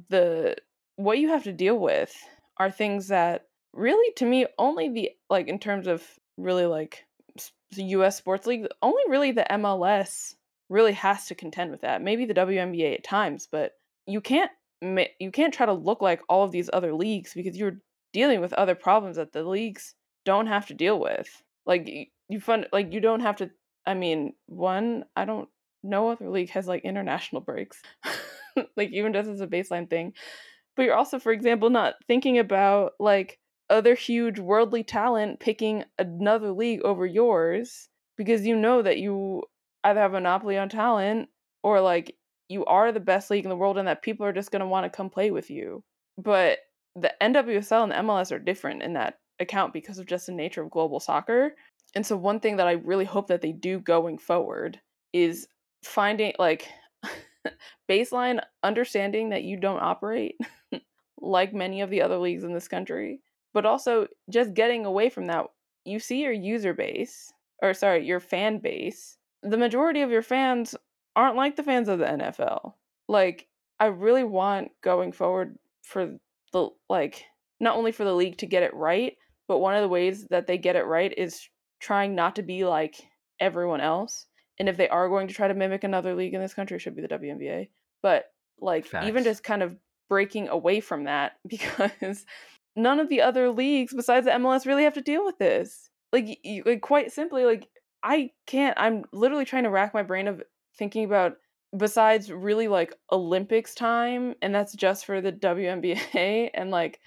[0.10, 0.56] the
[0.96, 2.16] what you have to deal with
[2.58, 6.04] are things that really to me only the like in terms of
[6.38, 7.06] really like
[7.76, 10.36] US sports league, only really the MLS
[10.70, 12.02] really has to contend with that.
[12.02, 13.74] Maybe the WNBA at times, but
[14.06, 14.52] you can't
[14.82, 17.80] you can't try to look like all of these other leagues because you're
[18.14, 19.96] dealing with other problems that the leagues
[20.26, 21.42] don't have to deal with.
[21.66, 21.90] Like
[22.30, 23.50] you, fund like you don't have to
[23.86, 25.50] I mean, one, I don't
[25.84, 27.82] no other league has like international breaks.
[28.76, 30.14] like even just as a baseline thing.
[30.76, 33.40] But you're also for example not thinking about like
[33.70, 39.44] other huge worldly talent picking another league over yours because you know that you
[39.84, 41.30] either have a monopoly on talent
[41.64, 42.16] or like
[42.50, 44.68] you are the best league in the world and that people are just going to
[44.68, 45.84] want to come play with you.
[46.18, 46.60] But
[46.98, 50.64] the NWSL and the MLS are different in that account because of just the nature
[50.64, 51.56] of global soccer.
[51.96, 54.80] And so one thing that I really hope that they do going forward
[55.14, 55.48] is
[55.84, 56.68] finding like
[57.90, 60.36] baseline understanding that you don't operate
[61.22, 63.22] like many of the other leagues in this country,
[63.54, 65.46] but also just getting away from that.
[65.86, 67.32] You see your user base,
[67.62, 69.18] or sorry, your fan base.
[69.44, 70.76] The majority of your fans
[71.16, 72.74] aren't like the fans of the NFL.
[73.08, 73.48] Like,
[73.80, 76.18] I really want going forward for
[76.54, 77.26] the like
[77.60, 79.14] not only for the league to get it right,
[79.48, 81.48] but one of the ways that they get it right is
[81.80, 82.96] trying not to be like
[83.40, 84.26] everyone else.
[84.60, 86.80] And if they are going to try to mimic another league in this country, it
[86.82, 87.70] should be the WNBA.
[88.02, 88.26] But
[88.60, 89.08] like Facts.
[89.08, 89.76] even just kind of
[90.10, 92.26] breaking away from that because
[92.76, 95.90] none of the other leagues besides the MLS really have to deal with this.
[96.14, 97.68] Like, like quite simply, like
[98.04, 98.78] I can't.
[98.80, 100.42] I'm literally trying to rack my brain of
[100.78, 101.34] thinking about
[101.76, 107.00] besides really like Olympics time, and that's just for the WNBA, and like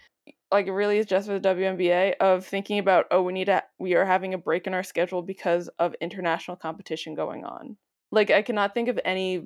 [0.52, 3.94] like really is just for the WNBA of thinking about oh we need to we
[3.94, 7.76] are having a break in our schedule because of international competition going on.
[8.11, 9.44] Like I cannot think of any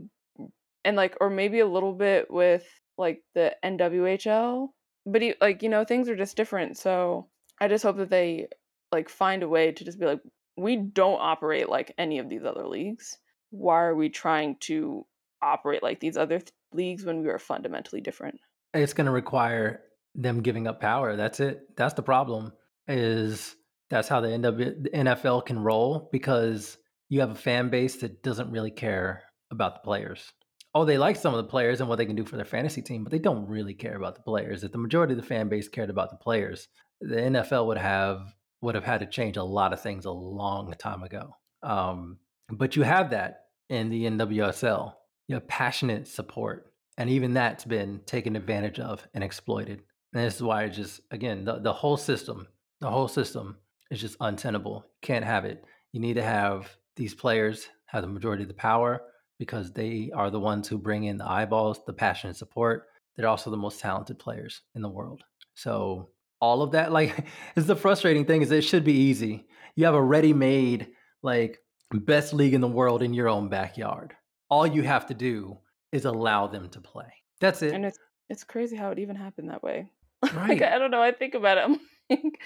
[0.84, 4.68] and like or maybe a little bit with like the NWHL,
[5.06, 6.78] but he, like you know things are just different.
[6.78, 7.28] So
[7.60, 8.48] I just hope that they
[8.92, 10.20] like find a way to just be like
[10.56, 13.18] we don't operate like any of these other leagues
[13.54, 15.06] why are we trying to
[15.40, 18.40] operate like these other th- leagues when we are fundamentally different?
[18.72, 19.82] It's going to require
[20.14, 21.16] them giving up power.
[21.16, 21.76] That's it.
[21.76, 22.52] That's the problem.
[22.88, 23.54] Is
[23.90, 26.76] that's how the NFL can roll because
[27.08, 30.32] you have a fan base that doesn't really care about the players.
[30.74, 32.82] Oh, they like some of the players and what they can do for their fantasy
[32.82, 34.64] team, but they don't really care about the players.
[34.64, 36.66] If the majority of the fan base cared about the players,
[37.00, 40.72] the NFL would have would have had to change a lot of things a long
[40.78, 41.36] time ago.
[41.62, 42.18] Um,
[42.50, 44.94] but you have that in the NWSL.
[45.28, 46.72] You have passionate support.
[46.96, 49.82] And even that's been taken advantage of and exploited.
[50.12, 52.46] And this is why it's just, again, the, the whole system,
[52.80, 53.56] the whole system
[53.90, 54.86] is just untenable.
[55.02, 55.64] Can't have it.
[55.92, 59.02] You need to have these players have the majority of the power
[59.38, 62.86] because they are the ones who bring in the eyeballs, the passionate support.
[63.16, 65.22] They're also the most talented players in the world.
[65.54, 66.10] So
[66.40, 69.46] all of that, like, is the frustrating thing is it should be easy.
[69.74, 70.88] You have a ready-made
[71.22, 71.58] like
[71.92, 74.14] best league in the world in your own backyard.
[74.48, 75.58] All you have to do
[75.92, 77.12] is allow them to play.
[77.40, 77.72] That's it.
[77.72, 79.90] And it's it's crazy how it even happened that way.
[80.34, 80.48] Right.
[80.48, 81.02] like, I don't know.
[81.02, 81.64] I think about it.
[81.64, 81.78] I'm
[82.10, 82.38] like,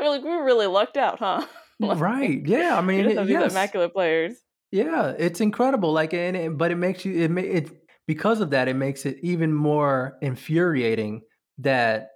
[0.00, 1.46] like we were really lucked out, huh?
[1.82, 2.46] Mm, like, right.
[2.46, 2.78] Yeah.
[2.78, 3.52] I mean, it, yes.
[3.52, 4.32] immaculate players.
[4.72, 5.92] Yeah, it's incredible.
[5.92, 7.70] Like, and it, but it makes you it, it
[8.06, 11.20] because of that, it makes it even more infuriating
[11.58, 12.12] that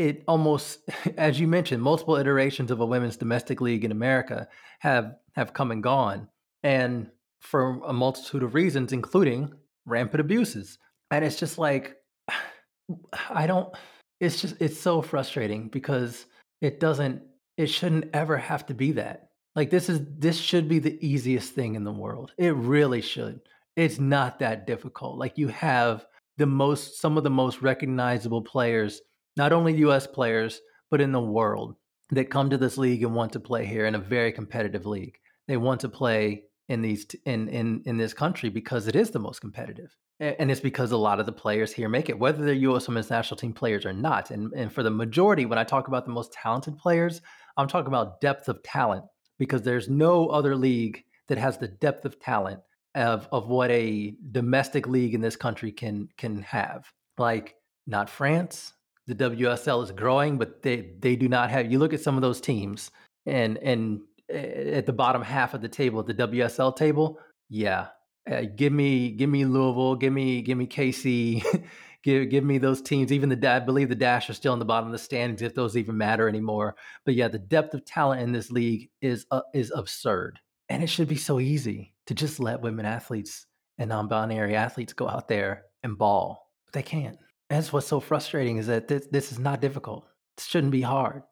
[0.00, 0.80] it almost,
[1.18, 4.48] as you mentioned, multiple iterations of a women's domestic league in America
[4.80, 6.28] have have come and gone,
[6.62, 7.08] and
[7.40, 9.52] for a multitude of reasons, including
[9.86, 10.78] rampant abuses.
[11.10, 11.96] And it's just like,
[13.30, 13.72] I don't.
[14.20, 16.26] It's just it's so frustrating because
[16.60, 17.22] it doesn't.
[17.56, 19.28] It shouldn't ever have to be that.
[19.54, 22.32] Like this is this should be the easiest thing in the world.
[22.38, 23.40] It really should.
[23.76, 25.18] It's not that difficult.
[25.18, 26.06] Like you have
[26.38, 29.02] the most some of the most recognizable players
[29.36, 30.60] not only US players,
[30.90, 31.76] but in the world
[32.10, 35.18] that come to this league and want to play here in a very competitive league.
[35.46, 39.18] They want to play in these in in in this country because it is the
[39.18, 39.96] most competitive.
[40.20, 42.86] And it's because a lot of the players here make it, whether they're U.S.
[42.86, 44.30] Women's National Team players or not.
[44.30, 47.22] And, and for the majority, when I talk about the most talented players,
[47.56, 49.06] I'm talking about depth of talent
[49.38, 52.60] because there's no other league that has the depth of talent
[52.94, 56.92] of, of what a domestic league in this country can can have.
[57.16, 57.54] Like
[57.86, 58.74] not France,
[59.10, 61.70] the WSL is growing, but they they do not have.
[61.70, 62.90] You look at some of those teams,
[63.26, 64.00] and and
[64.30, 67.88] eh, at the bottom half of the table, the WSL table, yeah,
[68.30, 71.44] uh, give me give me Louisville, give me give me KC,
[72.02, 73.12] give give me those teams.
[73.12, 75.54] Even the I believe the Dash are still in the bottom of the standings if
[75.54, 76.76] those even matter anymore.
[77.04, 80.38] But yeah, the depth of talent in this league is uh, is absurd,
[80.68, 83.46] and it should be so easy to just let women athletes
[83.78, 87.16] and non-binary athletes go out there and ball, but they can't.
[87.50, 90.06] That's what's so frustrating is that this, this is not difficult.
[90.38, 91.24] It shouldn't be hard.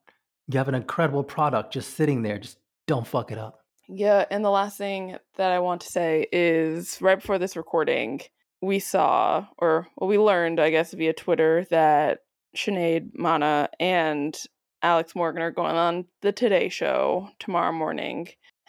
[0.49, 2.39] You have an incredible product just sitting there.
[2.39, 3.61] Just don't fuck it up.
[3.89, 8.21] Yeah, and the last thing that I want to say is right before this recording,
[8.61, 12.21] we saw, or well, we learned, I guess, via Twitter that
[12.57, 14.37] Sinead, Mana, and
[14.83, 18.29] Alex Morgan are going on the Today Show tomorrow morning.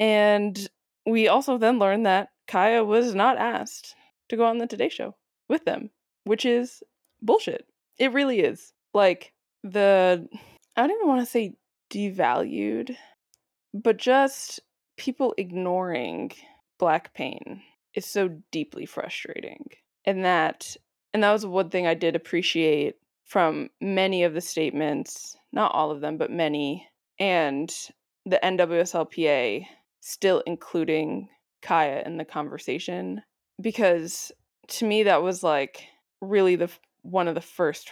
[0.00, 0.58] And
[1.06, 3.94] we also then learned that Kaiya was not asked
[4.28, 5.14] to go on the Today Show
[5.48, 5.90] with them,
[6.24, 6.82] which is
[7.22, 7.66] bullshit.
[7.98, 8.72] It really is.
[8.92, 10.28] Like, the,
[10.76, 11.56] I don't even want to say
[11.90, 12.96] devalued,
[13.72, 14.60] but just
[14.96, 16.32] people ignoring
[16.78, 17.62] black pain
[17.94, 19.66] is so deeply frustrating.
[20.04, 20.76] And that
[21.12, 25.92] and that was one thing I did appreciate from many of the statements, not all
[25.92, 26.88] of them, but many,
[27.20, 27.72] and
[28.26, 29.64] the NWSLPA
[30.00, 31.28] still including
[31.62, 33.22] Kaiya in the conversation
[33.60, 34.32] because
[34.68, 35.84] to me that was like
[36.24, 36.70] really the
[37.02, 37.90] one of the first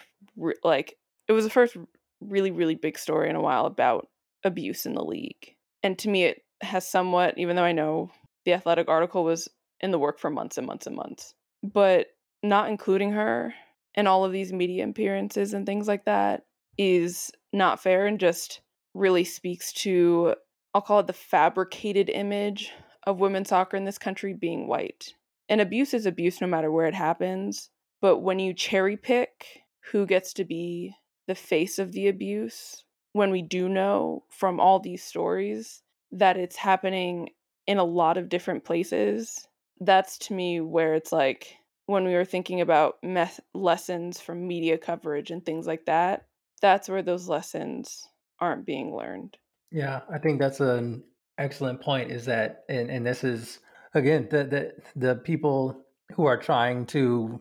[0.64, 0.97] like
[1.28, 1.76] it was the first
[2.20, 4.09] really really big story in a while about
[4.45, 5.55] abuse in the league.
[5.83, 8.11] And to me it has somewhat even though I know
[8.45, 9.49] the athletic article was
[9.80, 11.35] in the work for months and months and months.
[11.62, 12.09] But
[12.43, 13.55] not including her
[13.95, 16.45] in all of these media appearances and things like that
[16.78, 18.61] is not fair and just
[18.95, 20.35] really speaks to
[20.74, 22.72] I'll call it the fabricated image
[23.07, 25.12] of women's soccer in this country being white.
[25.49, 27.68] And abuse is abuse no matter where it happens,
[28.03, 30.94] but when you cherry pick who gets to be
[31.28, 36.57] the face of the abuse, when we do know from all these stories that it's
[36.57, 37.30] happening
[37.66, 39.46] in a lot of different places,
[39.80, 41.55] that's to me where it's like
[41.86, 46.26] when we were thinking about meth- lessons from media coverage and things like that,
[46.61, 48.09] that's where those lessons
[48.40, 49.36] aren't being learned.
[49.70, 51.05] Yeah, I think that's an
[51.38, 52.11] excellent point.
[52.11, 53.61] Is that and and this is
[53.94, 55.84] again the the the people
[56.14, 57.40] who are trying to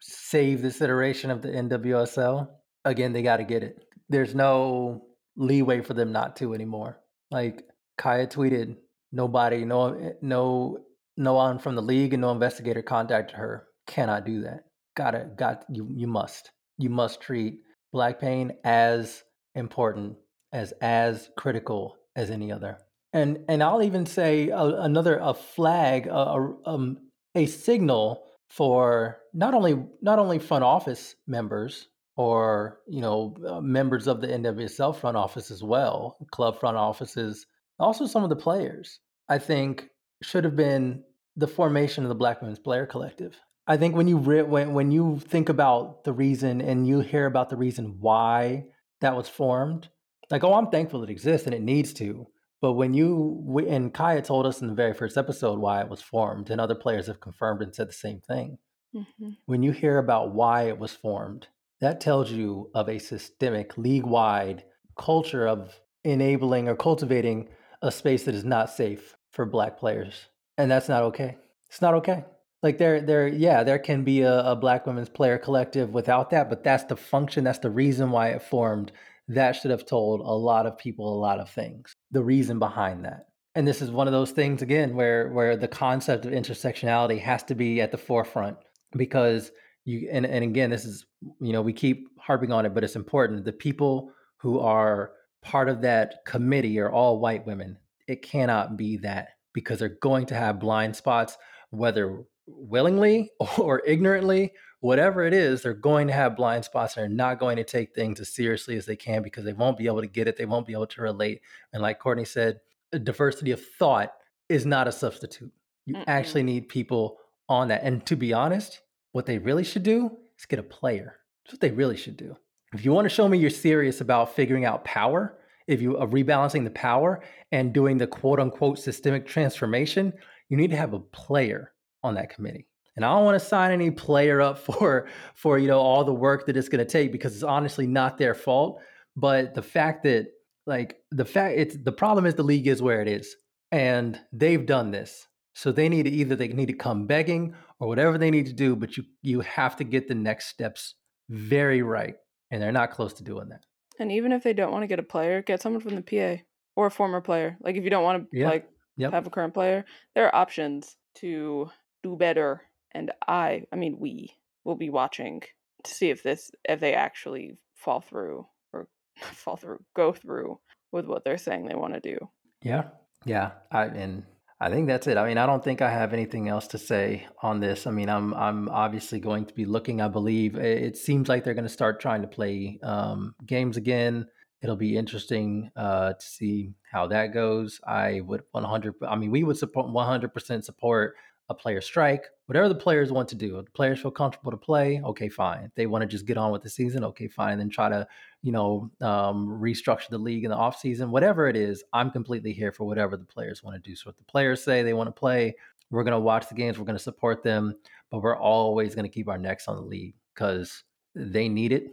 [0.00, 2.48] save this iteration of the NWSL.
[2.84, 3.84] Again, they got to get it.
[4.08, 5.02] There's no
[5.36, 7.00] leeway for them not to anymore.
[7.30, 7.62] Like
[7.98, 8.76] Kaiya tweeted,
[9.12, 10.78] nobody, no, no
[11.18, 13.66] no one from the league and no investigator contacted her.
[13.88, 14.60] Cannot do that.
[14.96, 15.88] Gotta, got you.
[15.94, 16.52] You must.
[16.78, 17.58] You must treat
[17.92, 19.24] black pain as
[19.54, 20.16] important
[20.52, 22.78] as as critical as any other.
[23.12, 26.98] And and I'll even say a, another a flag, a, a, um,
[27.34, 34.06] a signal for not only not only front office members or you know uh, members
[34.06, 37.46] of the NWSL front office as well, club front offices,
[37.78, 39.00] also some of the players.
[39.28, 39.88] I think
[40.22, 41.04] should have been
[41.36, 43.38] the formation of the Black Women's Player Collective.
[43.66, 47.26] I think when you re- when when you think about the reason and you hear
[47.26, 48.64] about the reason why
[49.00, 49.88] that was formed,
[50.30, 52.26] like oh, I'm thankful it exists and it needs to.
[52.60, 56.02] But when you and Kaiya told us in the very first episode why it was
[56.02, 58.58] formed, and other players have confirmed and said the same thing.
[58.94, 59.30] Mm-hmm.
[59.46, 61.48] When you hear about why it was formed,
[61.80, 64.64] that tells you of a systemic, league-wide
[64.98, 67.48] culture of enabling or cultivating
[67.82, 70.26] a space that is not safe for Black players
[70.58, 71.38] and that's not okay.
[71.68, 72.24] It's not okay.
[72.62, 76.50] Like there, there, yeah, there can be a, a Black women's player collective without that,
[76.50, 77.44] but that's the function.
[77.44, 78.90] That's the reason why it formed.
[79.28, 81.94] That should have told a lot of people a lot of things.
[82.10, 85.68] The reason behind that, and this is one of those things again where where the
[85.68, 88.56] concept of intersectionality has to be at the forefront
[88.96, 89.50] because
[89.84, 91.06] you and, and again this is
[91.40, 93.44] you know we keep harping on it but it's important.
[93.44, 97.78] The people who are part of that committee are all white women.
[98.06, 101.36] It cannot be that because they're going to have blind spots,
[101.70, 107.16] whether willingly or ignorantly, whatever it is, they're going to have blind spots and they're
[107.16, 110.00] not going to take things as seriously as they can because they won't be able
[110.00, 110.36] to get it.
[110.36, 111.40] They won't be able to relate.
[111.72, 112.60] And like Courtney said,
[113.02, 114.12] diversity of thought
[114.48, 115.52] is not a substitute.
[115.86, 116.04] You Mm-mm.
[116.06, 117.18] actually need people
[117.48, 117.82] on that.
[117.82, 118.80] And to be honest,
[119.12, 121.16] what they really should do is get a player.
[121.44, 122.36] That's what they really should do.
[122.74, 126.06] If you want to show me you're serious about figuring out power, if you are
[126.06, 127.22] rebalancing the power
[127.52, 130.12] and doing the quote unquote systemic transformation,
[130.48, 131.72] you need to have a player
[132.02, 132.66] on that committee.
[132.98, 136.14] And I don't want to sign any player up for for you know all the
[136.14, 138.80] work that it's going to take because it's honestly not their fault.
[139.16, 140.26] But the fact that
[140.66, 143.34] like the fact it's the problem is the league is where it is,
[143.72, 145.26] and they've done this.
[145.54, 148.52] So they need to either they need to come begging or whatever they need to
[148.52, 150.94] do, but you you have to get the next steps
[151.30, 152.14] very right,
[152.50, 153.64] and they're not close to doing that.
[153.98, 156.42] And even if they don't want to get a player, get someone from the PA
[156.76, 157.56] or a former player.
[157.60, 158.48] Like if you don't want to yeah.
[158.48, 159.12] like yep.
[159.12, 159.84] have a current player,
[160.14, 161.68] there are options to
[162.02, 162.62] do better.
[162.98, 164.34] And I, I mean, we
[164.64, 165.42] will be watching
[165.84, 168.88] to see if this, if they actually fall through or
[169.20, 170.58] fall through, go through
[170.90, 172.18] with what they're saying they want to do.
[172.60, 172.88] Yeah,
[173.24, 173.52] yeah.
[173.70, 174.24] I and
[174.60, 175.16] I think that's it.
[175.16, 177.86] I mean, I don't think I have anything else to say on this.
[177.86, 180.00] I mean, I'm I'm obviously going to be looking.
[180.00, 184.26] I believe it seems like they're going to start trying to play um, games again.
[184.60, 187.80] It'll be interesting uh, to see how that goes.
[187.86, 188.94] I would 100.
[189.06, 191.14] I mean, we would support 100% support
[191.50, 193.58] a player strike, whatever the players want to do.
[193.58, 195.64] If the players feel comfortable to play, okay, fine.
[195.64, 197.52] If they want to just get on with the season, okay, fine.
[197.52, 198.06] And then try to,
[198.42, 202.70] you know, um, restructure the league in the offseason, whatever it is, I'm completely here
[202.70, 203.96] for whatever the players want to do.
[203.96, 205.54] So if the players say they want to play,
[205.90, 207.74] we're going to watch the games, we're going to support them,
[208.10, 210.84] but we're always going to keep our necks on the league because
[211.14, 211.92] they need it.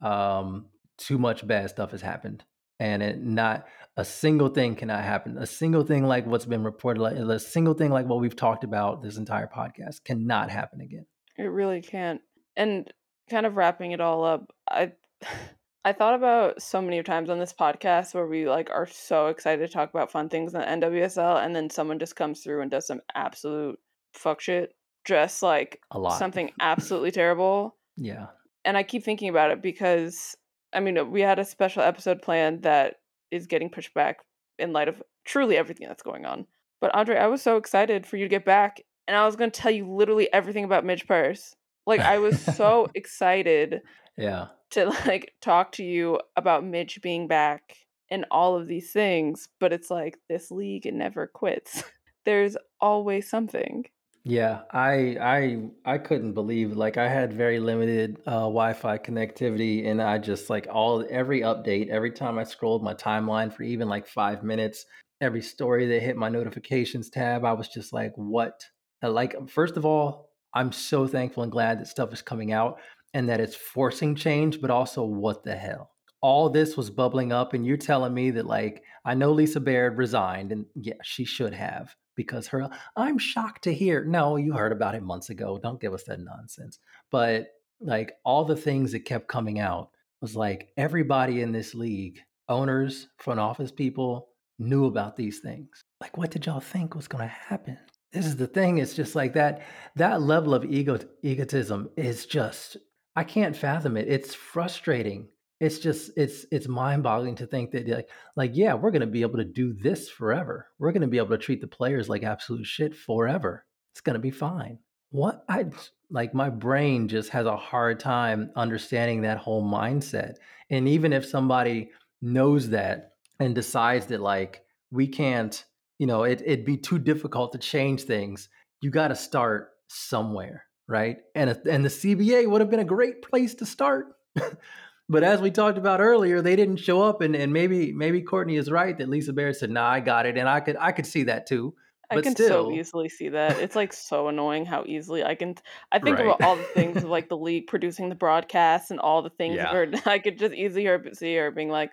[0.02, 0.66] um,
[0.98, 2.44] too much bad stuff has happened
[2.80, 3.66] and it not
[3.96, 5.38] a single thing cannot happen.
[5.38, 8.64] A single thing like what's been reported like a single thing like what we've talked
[8.64, 11.06] about this entire podcast cannot happen again.
[11.36, 12.20] It really can't.
[12.56, 12.92] And
[13.28, 14.92] kind of wrapping it all up i
[15.84, 19.66] i thought about so many times on this podcast where we like are so excited
[19.66, 22.70] to talk about fun things in the nwsl and then someone just comes through and
[22.70, 23.78] does some absolute
[24.12, 24.74] fuck shit
[25.04, 26.18] just like a lot.
[26.18, 27.74] something absolutely terrible.
[28.00, 28.26] Yeah.
[28.64, 30.36] And i keep thinking about it because
[30.72, 32.96] I mean, uh, we had a special episode planned that
[33.30, 34.18] is getting pushed back
[34.58, 36.46] in light of truly everything that's going on.
[36.80, 39.50] But Andre, I was so excited for you to get back, and I was going
[39.50, 41.54] to tell you literally everything about Midge Purce.
[41.86, 43.80] Like I was so excited,
[44.16, 47.76] yeah, to like talk to you about Midge being back
[48.10, 49.48] and all of these things.
[49.58, 51.82] But it's like this league never quits.
[52.24, 53.86] There's always something.
[54.24, 60.02] Yeah, I I I couldn't believe like I had very limited uh, Wi-Fi connectivity, and
[60.02, 64.06] I just like all every update, every time I scrolled my timeline for even like
[64.06, 64.84] five minutes,
[65.20, 68.60] every story that hit my notifications tab, I was just like, what?
[69.02, 72.78] Uh, like, first of all, I'm so thankful and glad that stuff is coming out
[73.14, 75.90] and that it's forcing change, but also, what the hell?
[76.20, 79.96] All this was bubbling up, and you're telling me that like I know Lisa Baird
[79.96, 84.04] resigned, and yeah, she should have because her I'm shocked to hear.
[84.04, 85.58] No, you heard about it months ago.
[85.62, 86.80] Don't give us that nonsense.
[87.10, 87.46] But
[87.80, 89.90] like all the things that kept coming out
[90.20, 95.80] was like everybody in this league, owners, front office people, knew about these things.
[96.00, 97.78] Like what did y'all think was going to happen?
[98.12, 98.78] This is the thing.
[98.78, 99.62] It's just like that
[99.94, 102.76] that level of ego egotism is just
[103.14, 104.08] I can't fathom it.
[104.08, 105.28] It's frustrating
[105.60, 109.22] it's just it's it's mind-boggling to think that like like yeah we're going to be
[109.22, 110.68] able to do this forever.
[110.78, 113.64] We're going to be able to treat the players like absolute shit forever.
[113.92, 114.78] It's going to be fine.
[115.10, 115.44] What?
[115.48, 115.66] I
[116.10, 120.36] like my brain just has a hard time understanding that whole mindset.
[120.70, 121.90] And even if somebody
[122.22, 125.64] knows that and decides that like we can't
[125.98, 128.48] you know it, it'd be too difficult to change things
[128.80, 131.18] you got to start somewhere right?
[131.34, 134.06] And and the cba would have been a great place to start
[135.08, 138.56] But as we talked about earlier, they didn't show up, and, and maybe maybe Courtney
[138.56, 141.06] is right that Lisa Baird said, "Nah, I got it," and I could I could
[141.06, 141.74] see that too.
[142.10, 143.58] But I can still, so easily see that.
[143.58, 145.54] It's like so annoying how easily I can.
[145.92, 146.26] I think right.
[146.26, 149.56] about all the things of like the league producing the broadcasts and all the things
[149.56, 149.72] yeah.
[149.72, 151.90] where I could just easily see her being like,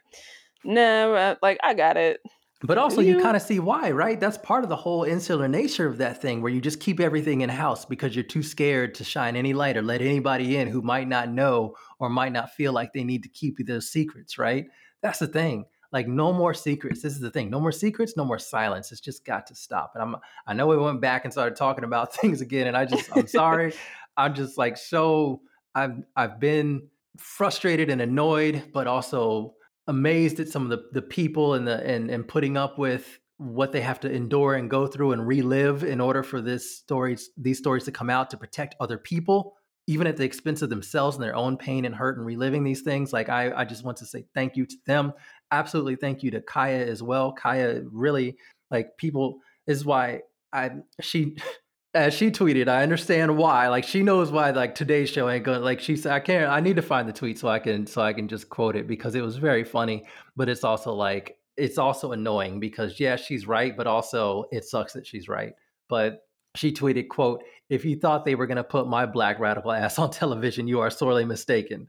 [0.64, 2.22] "No, uh, like I got it."
[2.62, 4.20] But also, you, you kind of see why, right?
[4.20, 7.42] That's part of the whole insular nature of that thing, where you just keep everything
[7.42, 10.82] in house because you're too scared to shine any light or let anybody in who
[10.82, 14.68] might not know or might not feel like they need to keep those secrets, right?
[15.02, 15.66] That's the thing.
[15.92, 17.02] Like no more secrets.
[17.02, 17.50] This is the thing.
[17.50, 18.18] No more secrets.
[18.18, 18.92] No more silence.
[18.92, 19.92] It's just got to stop.
[19.94, 20.16] And I'm.
[20.48, 23.10] I know we went back and started talking about things again, and I just.
[23.16, 23.74] I'm sorry.
[24.18, 25.42] I'm just like so.
[25.74, 26.88] I've I've been
[27.18, 29.54] frustrated and annoyed, but also
[29.88, 33.72] amazed at some of the, the people and the and, and putting up with what
[33.72, 37.58] they have to endure and go through and relive in order for this stories these
[37.58, 39.56] stories to come out to protect other people
[39.88, 42.82] even at the expense of themselves and their own pain and hurt and reliving these
[42.82, 43.14] things.
[43.14, 45.14] Like i, I just want to say thank you to them.
[45.52, 47.36] Absolutely thank you to Kaiya as well.
[47.36, 48.38] Kaiya really
[48.72, 50.22] like people is why
[50.54, 50.72] i
[51.02, 51.38] she
[51.96, 53.70] as she tweeted, I understand why.
[53.70, 54.52] Like she knows why.
[54.52, 55.62] Like today's show ain't going.
[55.62, 56.52] Like she said, I can't.
[56.52, 58.86] I need to find the tweet so I can so I can just quote it
[58.86, 60.04] because it was very funny.
[60.36, 64.94] But it's also like it's also annoying because yeah, she's right, but also it sucks
[64.94, 65.54] that she's right.
[65.88, 66.24] But
[66.56, 69.98] she tweeted, "quote If you thought they were going to put my black radical ass
[69.98, 71.88] on television, you are sorely mistaken."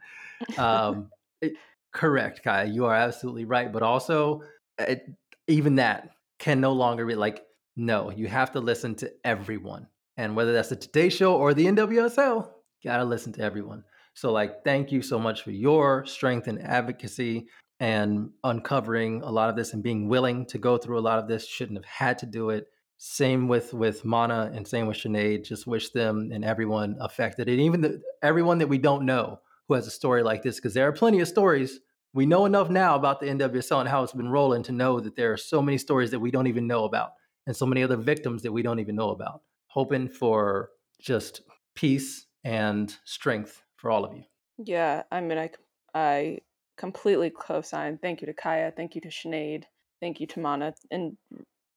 [0.57, 1.11] Um,
[1.41, 1.55] it,
[1.93, 2.65] correct, Kai.
[2.65, 3.73] You are absolutely right.
[3.73, 4.43] But also,
[4.79, 5.05] it,
[5.49, 7.43] even that can no longer be like.
[7.79, 11.67] No, you have to listen to everyone and whether that's the Today Show or the
[11.67, 12.49] NWSL,
[12.85, 13.85] gotta listen to everyone.
[14.15, 17.49] So, like, thank you so much for your strength and advocacy
[17.81, 21.29] and uncovering a lot of this and being willing to go through a lot of
[21.29, 21.47] this.
[21.47, 22.67] Shouldn't have had to do it.
[22.97, 25.45] Same with with Mana and same with Sinead.
[25.45, 29.75] Just wish them and everyone affected, and even the, everyone that we don't know who
[29.75, 31.81] has a story like this, because there are plenty of stories.
[32.15, 35.17] We know enough now about the NWSL and how it's been rolling to know that
[35.17, 37.11] there are so many stories that we don't even know about,
[37.47, 39.43] and so many other victims that we don't even know about
[39.77, 41.43] hoping for just
[41.75, 44.25] peace and strength for all of you.
[44.57, 45.51] Yeah, I mean, I
[45.95, 46.39] I
[46.79, 47.99] completely co-sign.
[47.99, 48.75] Thank you to Kaiya.
[48.75, 49.65] Thank you to Sinead.
[50.01, 50.75] Thank you to Mana.
[50.91, 51.19] And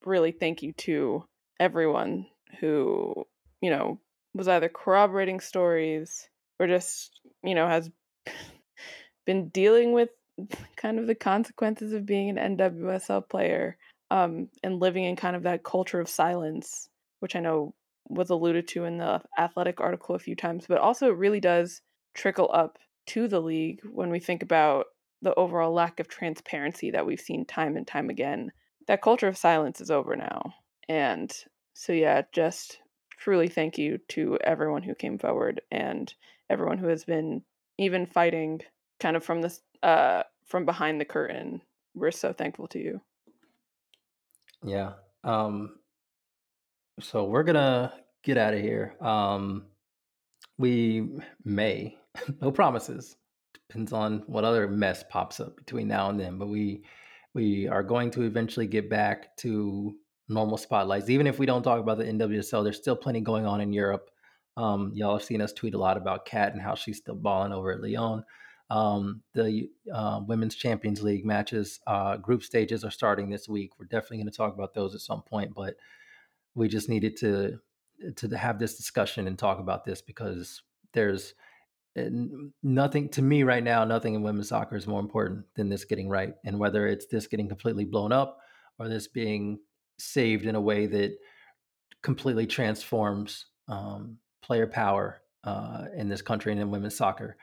[0.05, 1.26] really thank you to
[1.59, 2.27] everyone
[2.61, 3.26] who,
[3.61, 3.99] you know,
[4.34, 7.91] was either corroborating stories or just, you know, has
[9.26, 10.09] been dealing with
[10.77, 13.77] kind of the consequences of being an NWSL player
[14.09, 16.88] um, and living in kind of that culture of silence,
[17.19, 17.73] which I know
[18.10, 21.81] was alluded to in the athletic article a few times, but also it really does
[22.15, 22.77] trickle up
[23.07, 24.88] to the league when we think about
[25.22, 28.52] the overall lack of transparency that we've seen time and time again.
[28.88, 30.53] That culture of silence is over now.
[30.88, 31.34] And
[31.73, 32.80] so, yeah, just
[33.18, 36.14] truly thank you to everyone who came forward and
[36.49, 37.44] everyone who has been
[37.77, 38.61] even fighting
[38.99, 41.61] kind of from this uh from behind the curtain.
[41.94, 43.02] We're so thankful to you.
[44.64, 44.94] Yeah.
[45.23, 45.78] Um
[47.01, 47.93] so we're gonna
[48.23, 48.95] get out of here.
[49.01, 49.65] Um
[50.57, 51.09] we
[51.43, 51.97] may,
[52.41, 53.15] no promises.
[53.53, 56.84] Depends on what other mess pops up between now and then, but we
[57.34, 59.95] we are going to eventually get back to
[60.27, 61.09] normal spotlights.
[61.09, 64.09] Even if we don't talk about the NWSL, there's still plenty going on in Europe.
[64.57, 67.53] Um, y'all have seen us tweet a lot about Kat and how she's still balling
[67.53, 68.23] over at Lyon.
[68.69, 73.71] Um, the uh, Women's Champions League matches, uh, group stages are starting this week.
[73.80, 75.76] We're definitely going to talk about those at some point, but
[76.55, 77.59] we just needed to
[78.15, 80.61] to have this discussion and talk about this because
[80.93, 81.34] there's
[81.97, 82.09] eh,
[82.63, 83.84] nothing to me right now.
[83.84, 87.27] Nothing in women's soccer is more important than this getting right, and whether it's this
[87.27, 88.39] getting completely blown up
[88.77, 89.59] or this being
[89.97, 91.17] saved in a way that
[92.01, 97.38] completely transforms um, player power uh, in this country and in women's soccer.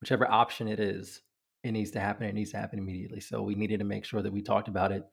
[0.00, 1.20] Whichever option it is,
[1.62, 2.26] it needs to happen.
[2.26, 3.20] It needs to happen immediately.
[3.20, 5.04] So we needed to make sure that we talked about it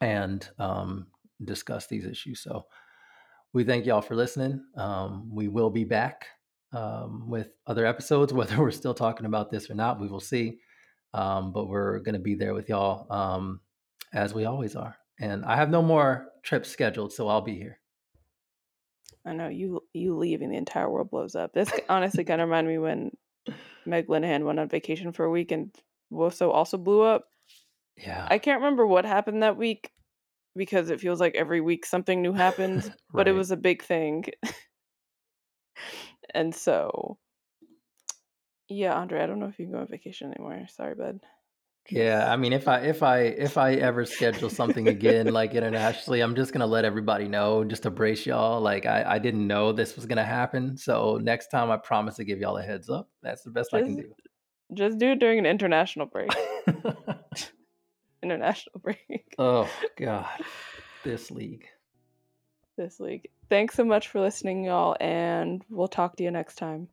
[0.00, 1.06] and um,
[1.42, 2.40] discuss these issues.
[2.42, 2.66] So
[3.52, 4.62] we thank y'all for listening.
[4.76, 6.26] Um, we will be back
[6.72, 10.58] um, with other episodes, whether we're still talking about this or not, we will see.
[11.12, 13.60] Um, but we're going to be there with y'all um,
[14.12, 17.78] as we always are and I have no more trips scheduled, so I'll be here.
[19.26, 21.52] I know you you leaving the entire world blows up.
[21.52, 23.10] This honestly kind of reminded me when
[23.86, 25.74] Meg Linehan went on vacation for a week and
[26.12, 27.24] Woso also blew up.
[27.96, 28.26] Yeah.
[28.28, 29.90] I can't remember what happened that week
[30.56, 32.96] because it feels like every week something new happens, right.
[33.12, 34.24] but it was a big thing.
[36.34, 37.18] and so
[38.68, 40.66] yeah, Andre, I don't know if you can go on vacation anymore.
[40.68, 41.20] Sorry, bud.
[41.90, 46.22] Yeah, I mean, if I if I if I ever schedule something again, like internationally,
[46.22, 48.60] I'm just gonna let everybody know, just to brace y'all.
[48.60, 52.24] Like I, I didn't know this was gonna happen, so next time I promise to
[52.24, 53.10] give y'all a heads up.
[53.22, 54.14] That's the best just, I can do.
[54.72, 56.30] Just do it during an international break.
[58.24, 59.34] international break.
[59.38, 60.26] Oh God,
[61.04, 61.66] this league.
[62.76, 63.28] This league.
[63.48, 66.88] Thanks so much for listening, y'all, and we'll talk to you next time.